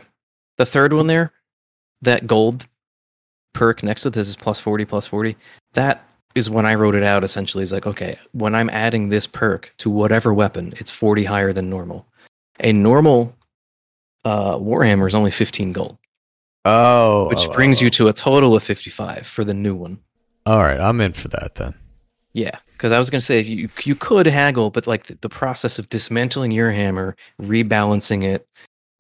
[0.58, 1.32] the third one there,
[2.02, 2.68] that gold
[3.54, 5.36] perk next to this is plus forty plus forty.
[5.74, 7.24] That is when I wrote it out.
[7.24, 11.54] Essentially, is like okay, when I'm adding this perk to whatever weapon, it's forty higher
[11.54, 12.08] than normal.
[12.60, 13.37] A normal
[14.26, 15.98] uh, Warhammer is only fifteen gold,
[16.66, 20.00] Oh, which oh, brings oh, you to a total of fifty-five for the new one.
[20.46, 20.54] oh.
[20.54, 21.74] All right, I'm in for that then.
[22.34, 25.80] Yeah, because I was gonna say you you could haggle, but like the, the process
[25.80, 28.48] of dismantling your hammer, rebalancing it,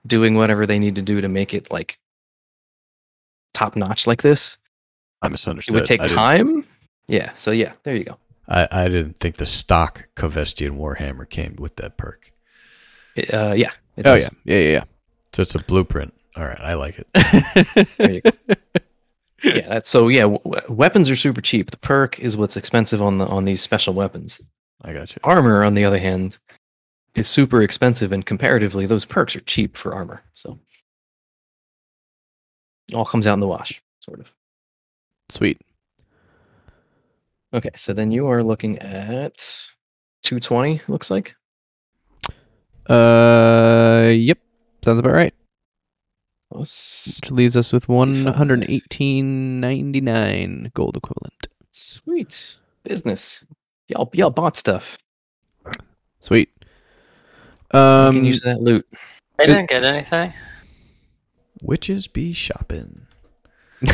[0.06, 1.99] doing whatever they need to do to make it like
[3.53, 4.57] top notch like this,
[5.22, 5.76] I misunderstood.
[5.76, 6.65] it would take I didn't- time.
[7.10, 8.18] Yeah, so yeah, there you go.
[8.49, 12.31] I, I didn't think the stock Covestian Warhammer came with that perk.
[13.31, 13.72] Uh, yeah.
[13.95, 14.23] it oh does.
[14.45, 14.56] Yeah.
[14.57, 14.84] Yeah, yeah,
[15.38, 16.15] So it's a blueprint.
[16.35, 17.07] All right, I like it.
[17.14, 17.84] yeah.
[17.99, 18.31] There you go.
[19.43, 20.07] yeah, that's so.
[20.07, 21.69] Yeah, w- w- weapons are super cheap.
[21.69, 24.41] The perk is what's expensive on the on these special weapons.
[24.81, 25.19] I got you.
[25.23, 26.39] Armor, on the other hand,
[27.14, 30.23] is super expensive, and comparatively, those perks are cheap for armor.
[30.34, 30.57] So
[32.91, 34.34] it all comes out in the wash, sort of.
[35.30, 35.61] Sweet.
[37.53, 39.38] Okay, so then you are looking at
[40.23, 41.35] 220, looks like.
[42.89, 44.39] Uh, yep,
[44.88, 45.34] sounds about right.
[46.51, 51.47] Plus, Which leaves us with one hundred eighteen ninety nine gold equivalent.
[51.72, 53.43] sweet business.
[53.89, 54.97] Y'all, y'all bought stuff.
[56.22, 56.49] Sweet.
[57.73, 58.88] You Um, can use that loot.
[59.38, 60.31] I didn't get anything.
[61.61, 63.07] Witches be shopping.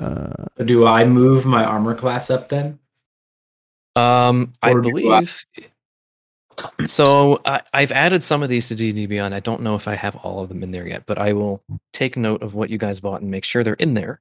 [0.00, 2.78] uh, Do I move my armor class up then?
[3.96, 5.44] Um, I Or do I- believe.
[6.86, 9.34] So I, I've added some of these to D&D Beyond.
[9.34, 11.62] I don't know if I have all of them in there yet, but I will
[11.92, 14.20] take note of what you guys bought and make sure they're in there,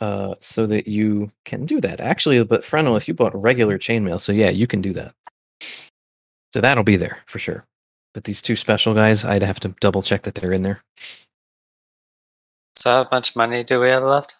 [0.00, 2.00] uh, so that you can do that.
[2.00, 5.14] Actually, but Frenel, if you bought regular chainmail, so yeah, you can do that.
[6.52, 7.64] So that'll be there for sure.
[8.14, 10.82] But these two special guys, I'd have to double check that they're in there.
[12.76, 14.36] So how much money do we have left?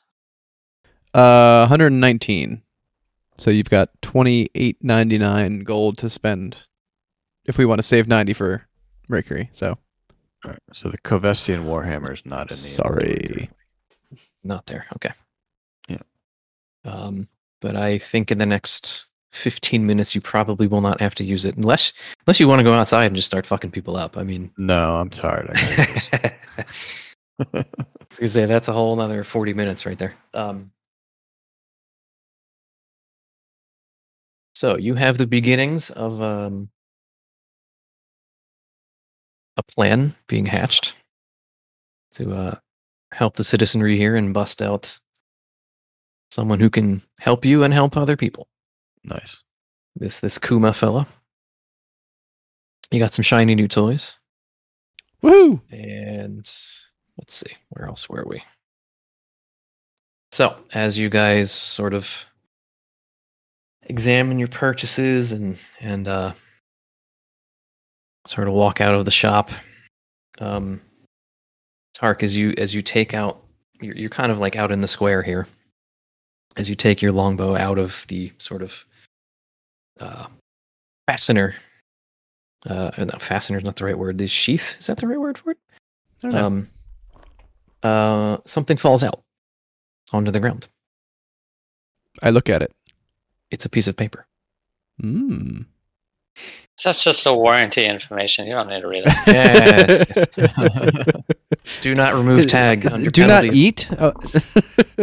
[1.15, 2.63] uh, one hundred nineteen.
[3.39, 6.57] So you've got twenty eight ninety nine gold to spend
[7.45, 8.67] if we want to save ninety for
[9.09, 9.49] Mercury.
[9.53, 9.77] So
[10.45, 12.63] All right, so the Covestian Warhammer is not in the.
[12.69, 13.51] Sorry.
[14.45, 14.87] Not there.
[14.97, 15.11] Okay.
[15.89, 16.03] Yeah.
[16.85, 17.29] Um,
[17.61, 21.45] but I think in the next 15 minutes, you probably will not have to use
[21.47, 21.93] it unless
[22.27, 24.17] unless you want to go outside and just start fucking people up.
[24.19, 25.51] I mean, No, I'm tired.
[25.55, 25.55] I
[27.41, 27.73] I gotta just-
[28.11, 30.15] was gonna say that's a whole another 40 minutes right there.
[30.35, 30.71] Um,
[34.65, 36.71] so you have the beginnings of um,
[39.59, 40.95] a plan being hatched
[42.13, 42.55] to uh,
[43.13, 44.99] help the citizenry here and bust out
[46.31, 48.49] someone who can help you and help other people.
[49.05, 49.43] nice.
[49.97, 51.07] This this Kuma fella.
[52.91, 54.17] You got some shiny new toys.
[55.23, 55.61] woohoo!
[55.71, 56.51] And
[57.19, 58.43] let's see, where else were we?
[60.33, 62.27] So, as you guys sort of
[63.87, 66.33] examine your purchases and and uh,
[68.27, 69.51] sort of walk out of the shop,
[70.41, 70.81] um,
[71.95, 73.43] Tark, as you as you take out,
[73.81, 75.47] you're, you're kind of like out in the square here.
[76.57, 78.85] as you take your longbow out of the sort of
[80.01, 80.27] uh,
[81.09, 81.55] fastener.
[82.67, 84.19] Uh, no, fastener is not the right word.
[84.19, 85.59] The sheath is that the right word for it?
[86.23, 86.47] I don't know.
[86.47, 86.71] Um,
[87.83, 89.21] uh, something falls out
[90.13, 90.67] onto the ground.
[92.23, 92.73] I look at it.
[93.55, 94.27] It's a piece of paper.
[95.03, 95.67] Mm.
[96.85, 98.47] That's just a warranty information.
[98.47, 99.15] You don't need to read it.
[100.37, 101.23] Yes.
[101.81, 102.85] Do not remove tag.
[102.87, 103.89] under Do not eat.
[103.99, 104.13] Oh.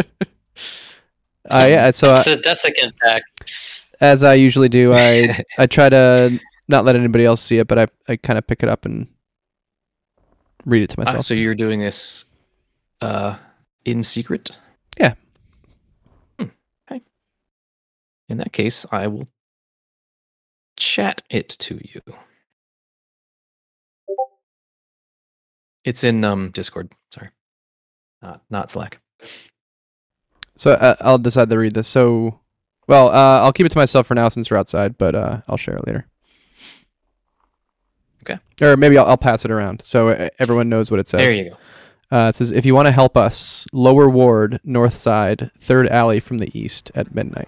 [1.49, 1.89] uh, yeah.
[1.91, 3.23] So it's uh, a desiccant pack.
[3.99, 7.79] as I usually do, I I try to not let anybody else see it, but
[7.79, 9.07] I I kind of pick it up and
[10.65, 11.25] read it to Ah, myself.
[11.25, 12.25] so you're doing this
[13.01, 13.37] uh,
[13.85, 14.51] in secret?
[14.99, 15.13] Yeah.
[16.39, 16.47] Hmm.
[16.91, 17.01] Okay.
[18.31, 19.27] In that case, I will
[20.77, 22.01] chat it to you.
[25.83, 26.93] It's in um Discord.
[27.13, 27.29] Sorry,
[28.21, 28.99] not not Slack.
[30.55, 31.87] So uh, I'll decide to read this.
[31.87, 32.39] So,
[32.87, 35.57] well, uh, I'll keep it to myself for now since we're outside, but uh, I'll
[35.57, 36.05] share it later.
[38.23, 38.39] Okay.
[38.61, 41.19] Or maybe I'll, I'll pass it around so uh, everyone knows what it says.
[41.19, 41.57] There you go.
[42.15, 46.19] Uh, it says, if you want to help us, Lower Ward, North Side, Third Alley
[46.19, 47.47] from the East at midnight.